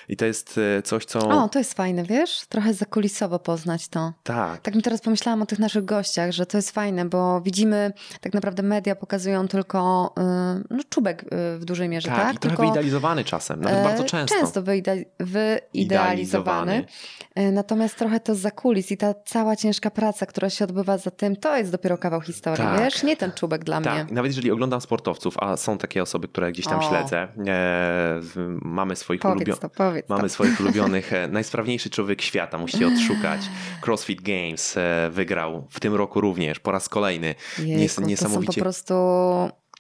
[0.09, 1.19] I to jest e, coś, co...
[1.19, 2.47] O, to jest fajne, wiesz?
[2.49, 4.13] Trochę zakulisowo poznać to.
[4.23, 4.61] Tak.
[4.61, 8.35] Tak mi teraz pomyślałam o tych naszych gościach, że to jest fajne, bo widzimy, tak
[8.35, 10.23] naprawdę media pokazują tylko yy,
[10.71, 11.25] no, czubek
[11.59, 12.17] w dużej mierze, tak?
[12.17, 12.35] tak?
[12.35, 14.37] I trochę tylko, wyidealizowany czasem, nawet bardzo często.
[14.41, 14.63] Często
[15.73, 16.85] wyidealizowany.
[17.53, 21.57] Natomiast trochę to zakulis i ta cała ciężka praca, która się odbywa za tym, to
[21.57, 22.81] jest dopiero kawał historii, tak.
[22.81, 23.03] wiesz?
[23.03, 23.95] Nie ten czubek dla tak.
[23.95, 24.15] mnie.
[24.15, 26.89] Nawet jeżeli oglądam sportowców, a są takie osoby, które gdzieś tam o.
[26.89, 28.21] śledzę, e,
[28.63, 29.57] mamy swoich, ulubio...
[29.57, 29.71] to,
[30.09, 33.41] mamy swoich ulubionych, e, najsprawniejszy człowiek świata, musicie odszukać.
[33.85, 37.35] CrossFit Games e, wygrał w tym roku również, po raz kolejny.
[37.59, 38.27] Jejku, Niesamowicie.
[38.27, 38.95] To są po prostu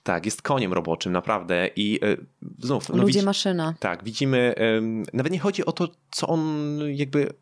[0.02, 1.70] tak, jest koniem roboczym, naprawdę.
[1.76, 2.00] I
[2.59, 2.88] znów.
[2.88, 3.26] No, Ludzie, widzi...
[3.26, 3.74] maszyna.
[3.80, 4.54] Tak, widzimy.
[5.12, 7.32] Nawet nie chodzi o to, co on jakby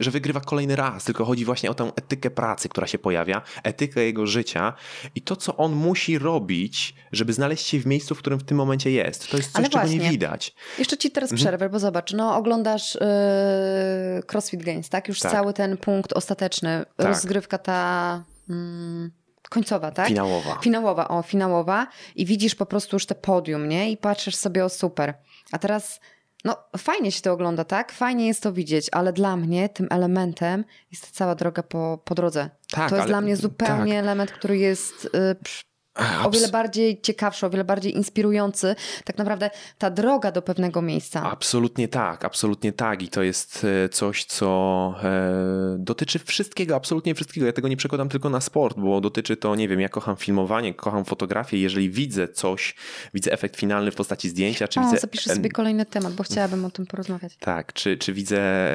[0.00, 4.04] że wygrywa kolejny raz, tylko chodzi właśnie o tę etykę pracy, która się pojawia, etykę
[4.04, 4.72] jego życia
[5.14, 8.56] i to, co on musi robić, żeby znaleźć się w miejscu, w którym w tym
[8.56, 9.30] momencie jest.
[9.30, 10.54] To jest coś, czego nie widać.
[10.78, 11.46] Jeszcze ci teraz mhm.
[11.46, 15.08] przerwę, bo zobacz, no oglądasz yy, CrossFit Games, tak?
[15.08, 15.32] Już tak.
[15.32, 17.06] cały ten punkt ostateczny, tak.
[17.06, 18.24] rozgrywka ta...
[18.50, 19.10] Mm,
[19.50, 20.08] końcowa, tak?
[20.08, 20.58] Finałowa.
[20.62, 21.86] Finałowa, o, finałowa.
[22.14, 23.90] I widzisz po prostu już te podium, nie?
[23.90, 25.14] I patrzysz sobie, o super.
[25.52, 26.00] A teraz
[26.44, 27.92] no, fajnie się to ogląda, tak?
[27.92, 32.50] Fajnie jest to widzieć, ale dla mnie tym elementem jest cała droga po, po drodze.
[32.70, 34.02] Tak, to jest ale, dla mnie zupełnie tak.
[34.02, 35.04] element, który jest.
[35.14, 35.36] Yy,
[36.24, 38.76] o wiele bardziej ciekawszy, o wiele bardziej inspirujący.
[39.04, 41.30] Tak naprawdę ta droga do pewnego miejsca.
[41.30, 43.02] Absolutnie tak, absolutnie tak.
[43.02, 47.46] I to jest e, coś, co e, dotyczy wszystkiego, absolutnie wszystkiego.
[47.46, 50.74] Ja tego nie przekładam tylko na sport, bo dotyczy to, nie wiem, ja kocham filmowanie,
[50.74, 51.58] kocham fotografię.
[51.58, 52.74] Jeżeli widzę coś,
[53.14, 54.98] widzę efekt finalny w postaci zdjęcia, czy o, widzę.
[54.98, 57.36] Zapiszę sobie kolejny temat, bo chciałabym o tym porozmawiać.
[57.36, 58.70] Tak, czy, czy widzę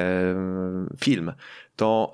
[1.00, 1.32] film,
[1.76, 2.12] to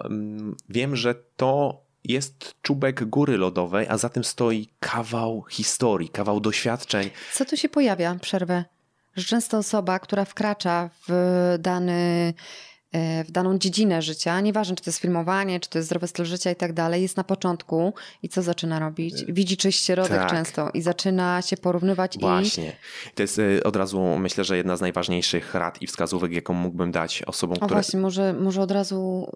[0.68, 7.11] wiem, że to jest czubek góry lodowej, a za tym stoi kawał historii, kawał doświadczeń.
[7.32, 8.16] Co tu się pojawia?
[8.20, 8.64] Przerwę.
[9.16, 12.34] Że często osoba, która wkracza w dany
[12.92, 16.24] e, w daną dziedzinę życia, nieważne czy to jest filmowanie, czy to jest zdrowy styl
[16.24, 19.24] życia i tak dalej, jest na początku i co zaczyna robić?
[19.28, 20.30] Widzi czyś środek tak.
[20.30, 22.76] często i zaczyna się porównywać Właśnie.
[23.07, 23.14] i...
[23.14, 26.92] To jest e, od razu, myślę, że jedna z najważniejszych rad i wskazówek, jaką mógłbym
[26.92, 27.74] dać osobom, o, które...
[27.74, 29.28] właśnie, może, może od razu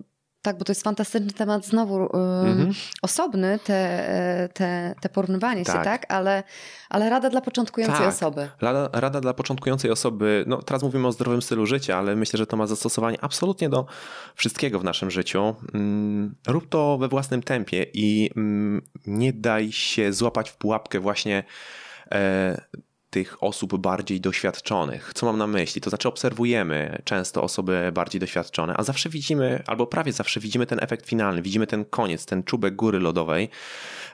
[0.42, 2.72] tak, bo to jest fantastyczny temat znowu mhm.
[3.02, 5.76] osobny, te, te, te porównywanie tak.
[5.76, 6.12] się, tak?
[6.12, 6.42] Ale,
[6.90, 8.08] ale rada dla początkującej tak.
[8.08, 8.48] osoby.
[8.60, 12.46] Rada, rada dla początkującej osoby, no teraz mówimy o zdrowym stylu życia, ale myślę, że
[12.46, 13.86] to ma zastosowanie absolutnie do
[14.34, 15.54] wszystkiego w naszym życiu.
[15.74, 21.44] Mm, rób to we własnym tempie i mm, nie daj się złapać w pułapkę właśnie
[22.12, 22.60] e,
[23.10, 25.12] tych osób bardziej doświadczonych.
[25.14, 25.80] Co mam na myśli?
[25.80, 30.78] To znaczy obserwujemy często osoby bardziej doświadczone, a zawsze widzimy, albo prawie zawsze widzimy ten
[30.82, 33.48] efekt finalny, widzimy ten koniec, ten czubek góry lodowej,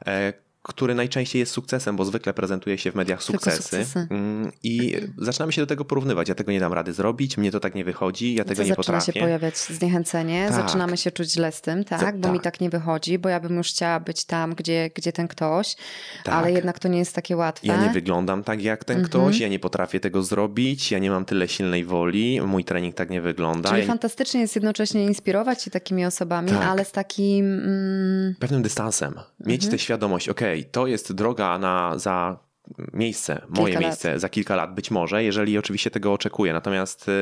[0.07, 0.33] e,
[0.67, 3.63] który najczęściej jest sukcesem, bo zwykle prezentuje się w mediach sukcesy.
[3.63, 4.07] sukcesy.
[4.11, 6.29] Mm, I zaczynamy się do tego porównywać.
[6.29, 9.01] Ja tego nie dam rady zrobić, mnie to tak nie wychodzi, ja tego nie potrafię.
[9.01, 10.57] Zaczyna się pojawiać zniechęcenie, tak.
[10.57, 12.33] zaczynamy się czuć źle z tym, tak, bo tak.
[12.33, 15.77] mi tak nie wychodzi, bo ja bym już chciała być tam, gdzie, gdzie ten ktoś,
[16.25, 16.35] tak.
[16.35, 17.67] ale jednak to nie jest takie łatwe.
[17.67, 19.11] Ja nie wyglądam tak jak ten mhm.
[19.11, 23.11] ktoś, ja nie potrafię tego zrobić, ja nie mam tyle silnej woli, mój trening tak
[23.11, 23.69] nie wygląda.
[23.69, 23.87] Czyli ja...
[23.87, 26.63] fantastycznie jest jednocześnie inspirować się takimi osobami, tak.
[26.63, 27.47] ale z takim...
[27.47, 28.35] Mm...
[28.41, 29.15] Pewnym dystansem.
[29.41, 29.71] Mieć mhm.
[29.71, 32.47] tę świadomość, okej, okay, to jest droga na, za
[32.93, 34.21] miejsce, moje kilka miejsce lat.
[34.21, 36.53] za kilka lat być może, jeżeli oczywiście tego oczekuję.
[36.53, 37.13] Natomiast y,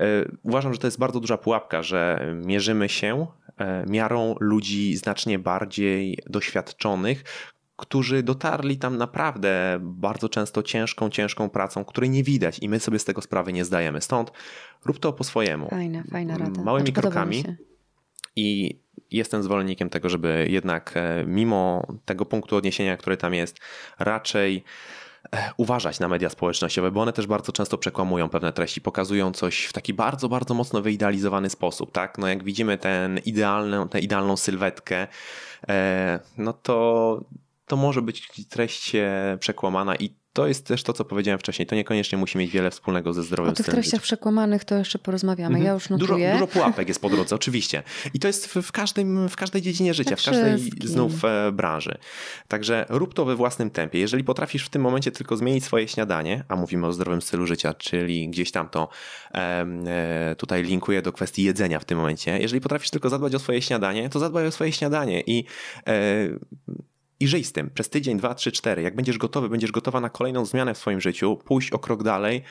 [0.00, 3.54] y, uważam, że to jest bardzo duża pułapka, że mierzymy się y,
[3.90, 7.24] miarą ludzi znacznie bardziej doświadczonych,
[7.76, 12.98] którzy dotarli tam naprawdę bardzo często ciężką, ciężką pracą, której nie widać i my sobie
[12.98, 14.00] z tego sprawy nie zdajemy.
[14.00, 14.32] Stąd
[14.84, 15.68] rób to po swojemu.
[15.68, 16.62] Fajna, fajna rada.
[16.62, 17.44] Małymi krokami.
[18.36, 18.78] I
[19.12, 23.58] jestem zwolennikiem tego, żeby jednak e, mimo tego punktu odniesienia, który tam jest,
[23.98, 24.64] raczej
[25.32, 29.64] e, uważać na media społecznościowe, bo one też bardzo często przekłamują pewne treści, pokazują coś
[29.64, 32.18] w taki bardzo, bardzo mocno wyidealizowany sposób, tak?
[32.18, 35.06] No jak widzimy ten idealny, tę idealną sylwetkę,
[35.68, 37.24] e, no to
[37.66, 38.92] to może być treść
[39.40, 41.66] przekłamana i to jest też to, co powiedziałem wcześniej.
[41.66, 45.54] To niekoniecznie musi mieć wiele wspólnego ze zdrowiem O tych treściach przekłamanych to jeszcze porozmawiamy.
[45.54, 45.64] Mhm.
[45.64, 46.32] Ja już notuję.
[46.32, 47.82] Dużo, dużo pułapek jest po drodze, oczywiście.
[48.14, 51.98] I to jest w, każdym, w każdej dziedzinie życia, w każdej znów e, branży.
[52.48, 53.98] Także rób to we własnym tempie.
[53.98, 57.74] Jeżeli potrafisz w tym momencie tylko zmienić swoje śniadanie, a mówimy o zdrowym stylu życia,
[57.74, 58.88] czyli gdzieś tam to
[59.34, 62.38] e, tutaj linkuję do kwestii jedzenia w tym momencie.
[62.38, 65.44] Jeżeli potrafisz tylko zadbać o swoje śniadanie, to zadbaj o swoje śniadanie i
[65.86, 66.28] e,
[67.20, 68.82] i żyj z tym przez tydzień, dwa, trzy, cztery.
[68.82, 72.42] Jak będziesz gotowy, będziesz gotowa na kolejną zmianę w swoim życiu, pójść o krok dalej,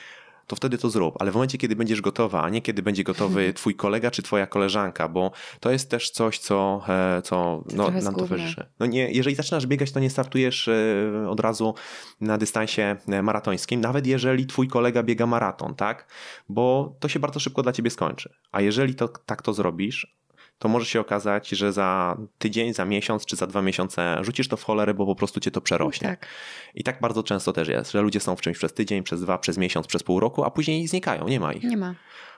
[0.46, 1.16] to wtedy to zrób.
[1.18, 4.46] Ale w momencie, kiedy będziesz gotowa, a nie kiedy będzie gotowy twój kolega czy twoja
[4.46, 8.66] koleżanka, bo to jest też coś, co, e, co no, nam towarzyszy.
[8.80, 11.74] No nie, jeżeli zaczynasz biegać, to nie startujesz e, od razu
[12.20, 16.06] na dystansie e, maratońskim, nawet jeżeli twój kolega biega maraton, tak?
[16.48, 18.32] Bo to się bardzo szybko dla ciebie skończy.
[18.52, 20.20] A jeżeli to, tak to zrobisz,
[20.60, 24.56] to może się okazać, że za tydzień, za miesiąc czy za dwa miesiące rzucisz to
[24.56, 26.08] w cholerę, bo po prostu cię to przerośnie.
[26.08, 26.26] Tak.
[26.74, 29.38] I tak bardzo często też jest, że ludzie są w czymś przez tydzień, przez dwa,
[29.38, 31.62] przez miesiąc, przez pół roku, a później znikają, nie ma ich.
[31.62, 31.94] Nie ma.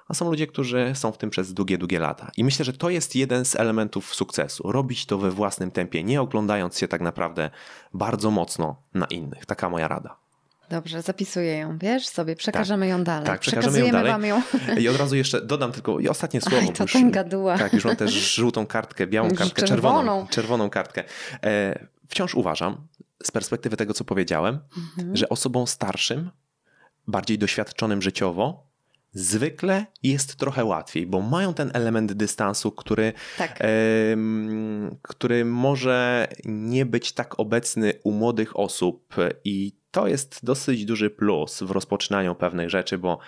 [0.09, 2.31] A są ludzie, którzy są w tym przez długie, długie lata.
[2.37, 4.73] I myślę, że to jest jeden z elementów sukcesu.
[4.73, 7.51] Robić to we własnym tempie, nie oglądając się tak naprawdę
[7.95, 9.47] bardzo mocno na innych.
[9.47, 10.22] Taka moja rada.
[10.73, 13.27] Dobrze, zapisuję ją, wiesz, sobie, przekażemy tak, ją dalej.
[13.27, 14.13] Tak, przekażemy ją dalej.
[14.13, 14.43] Wam ją.
[14.81, 16.57] I od razu jeszcze dodam tylko i ostatnie słowo.
[16.57, 17.59] Aj, to już, ten gaduła.
[17.59, 19.99] Tak, już mam też żółtą kartkę, białą kartkę, czerwoną.
[19.99, 21.05] czerwoną, czerwoną kartkę.
[21.45, 22.87] E, wciąż uważam,
[23.23, 24.61] z perspektywy tego, co powiedziałem,
[24.99, 25.17] mhm.
[25.17, 26.31] że osobom starszym,
[27.07, 28.72] bardziej doświadczonym życiowo,
[29.13, 33.59] zwykle jest trochę łatwiej, bo mają ten element dystansu, który, tak.
[35.03, 41.63] który może nie być tak obecny u młodych osób i to jest dosyć duży plus
[41.63, 43.19] w rozpoczynaniu pewnych rzeczy, bo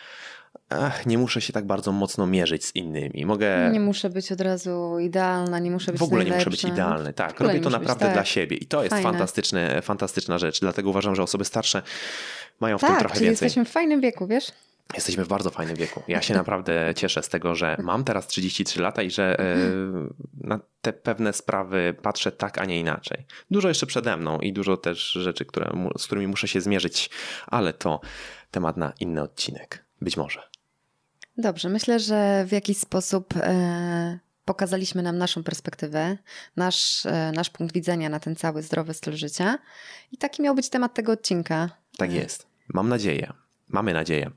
[0.69, 3.27] ach, nie muszę się tak bardzo mocno mierzyć z innymi.
[3.27, 3.71] Mogę...
[3.73, 6.51] Nie muszę być od razu idealna, nie muszę być W ogóle najlepsza.
[6.51, 7.41] nie muszę być idealny, tak.
[7.41, 8.13] Robię to naprawdę być, tak.
[8.13, 10.61] dla siebie i to jest fantastyczne, fantastyczna rzecz.
[10.61, 11.83] Dlatego uważam, że osoby starsze
[12.61, 13.47] mają w tak, tym trochę czyli więcej.
[13.47, 14.47] jesteśmy w fajnym wieku, wiesz?
[14.95, 16.03] Jesteśmy w bardzo fajnym wieku.
[16.09, 19.57] Ja się naprawdę cieszę z tego, że mam teraz 33 lata i że e,
[20.41, 23.27] na te pewne sprawy patrzę tak, a nie inaczej.
[23.51, 27.11] Dużo jeszcze przede mną i dużo też rzeczy, które, z którymi muszę się zmierzyć,
[27.47, 28.01] ale to
[28.51, 29.85] temat na inny odcinek.
[30.01, 30.43] Być może.
[31.39, 36.19] Dobrze, myślę, że w jakiś sposób e, pokazaliśmy nam naszą perspektywę,
[36.57, 39.59] nasz, e, nasz punkt widzenia na ten cały zdrowy styl życia.
[40.13, 41.71] I taki miał być temat tego odcinka.
[41.97, 42.47] Tak jest.
[42.69, 43.33] Mam nadzieję.
[43.69, 44.31] Mamy nadzieję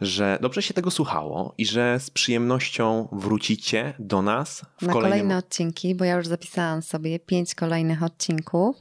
[0.00, 5.02] że dobrze się tego słuchało i że z przyjemnością wrócicie do nas w na kolejnym...
[5.02, 8.76] kolejne odcinki, bo ja już zapisałam sobie pięć kolejnych odcinków.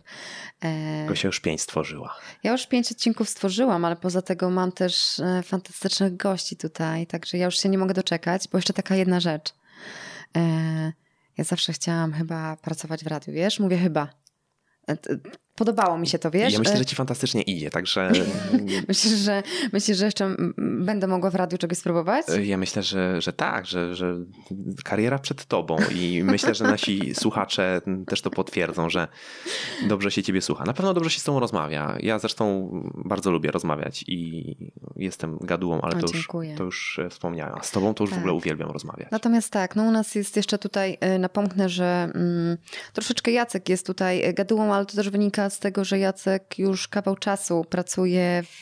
[1.10, 1.16] E...
[1.16, 2.16] się już pięć stworzyła.
[2.44, 7.38] Ja już pięć odcinków stworzyłam, ale poza tego mam też e, fantastycznych gości tutaj, także
[7.38, 9.54] ja już się nie mogę doczekać, bo jeszcze taka jedna rzecz.
[10.38, 10.94] E...
[11.38, 13.60] Ja zawsze chciałam chyba pracować w radiu, wiesz?
[13.60, 14.10] Mówię chyba.
[15.54, 16.54] E, Podobało mi się to, wiesz?
[16.54, 18.12] Ja myślę, że ci fantastycznie idzie, także...
[18.88, 19.44] myślisz, że,
[19.74, 22.26] myślisz, że jeszcze będę mogła w radiu czegoś spróbować?
[22.44, 24.16] Ja myślę, że, że tak, że, że
[24.84, 29.08] kariera przed tobą i myślę, że nasi słuchacze też to potwierdzą, że
[29.88, 30.64] dobrze się ciebie słucha.
[30.64, 31.98] Na pewno dobrze się z tobą rozmawia.
[32.00, 32.70] Ja zresztą
[33.06, 34.56] bardzo lubię rozmawiać i
[34.96, 36.28] jestem gadułą, ale o, to, już,
[36.58, 37.56] to już wspomniałem.
[37.58, 38.20] A z tobą to już tak.
[38.20, 39.08] w ogóle uwielbiam rozmawiać.
[39.12, 42.58] Natomiast tak, no u nas jest jeszcze tutaj, napomknę, że mm,
[42.94, 46.88] troszeczkę Jacek jest tutaj gadułą, ale to też wynika wynika z tego, że Jacek już
[46.88, 48.60] kawał czasu pracuje w,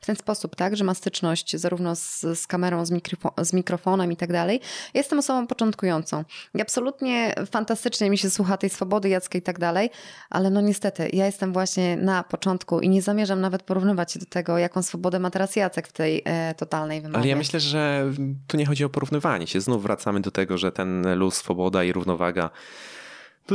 [0.00, 4.12] w ten sposób, tak, że ma styczność zarówno z, z kamerą, z, mikrofo z mikrofonem
[4.12, 4.60] i tak dalej.
[4.94, 9.90] Jestem osobą początkującą i absolutnie fantastycznie mi się słucha tej swobody Jacka i tak dalej,
[10.30, 14.26] ale no niestety, ja jestem właśnie na początku i nie zamierzam nawet porównywać się do
[14.26, 17.18] tego, jaką swobodę ma teraz Jacek w tej e, totalnej wymowie.
[17.18, 18.12] Ale ja myślę, że
[18.46, 19.60] tu nie chodzi o porównywanie się.
[19.60, 22.50] Znów wracamy do tego, że ten luz, swoboda i równowaga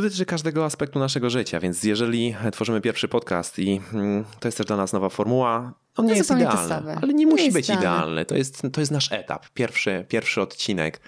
[0.02, 4.68] dotyczy każdego aspektu naszego życia, więc jeżeli tworzymy pierwszy podcast i mm, to jest też
[4.68, 8.26] dla nas nowa formuła, on nie jest idealny, ale nie musi nie być idealny.
[8.26, 11.02] To jest, to jest nasz etap, pierwszy, pierwszy odcinek.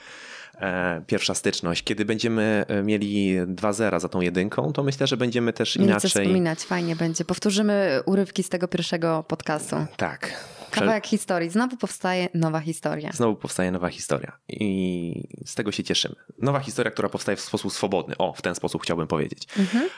[0.61, 5.17] E, pierwsza styczność, kiedy będziemy e, mieli dwa zera za tą jedynką, to myślę, że
[5.17, 6.11] będziemy też inaczej.
[6.11, 7.25] Co wspominać, fajnie będzie.
[7.25, 9.75] Powtórzymy urywki z tego pierwszego podcastu.
[9.97, 10.33] Tak.
[10.71, 11.49] Kawałek historii.
[11.49, 13.11] Znowu powstaje nowa historia.
[13.13, 16.15] Znowu powstaje nowa historia i z tego się cieszymy.
[16.37, 18.17] Nowa historia, która powstaje w sposób swobodny.
[18.17, 19.47] O, w ten sposób chciałbym powiedzieć.
[19.59, 19.89] Mhm.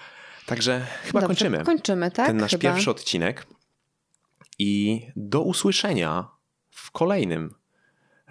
[0.46, 1.64] Także chyba Dobrze, kończymy.
[1.64, 2.28] Kończymy, tak?
[2.28, 2.62] Ten nasz chyba.
[2.62, 3.48] pierwszy odcinek.
[4.60, 6.28] I do usłyszenia
[6.72, 7.56] w kolejnym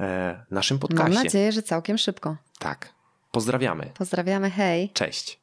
[0.01, 1.15] e, naszym podcaście.
[1.15, 2.37] Mam nadzieję, że całkiem szybko.
[2.59, 2.95] Tak.
[3.31, 3.91] Pozdrawiamy.
[3.99, 4.91] Pozdrawiamy, hej.
[4.91, 5.41] Cześć.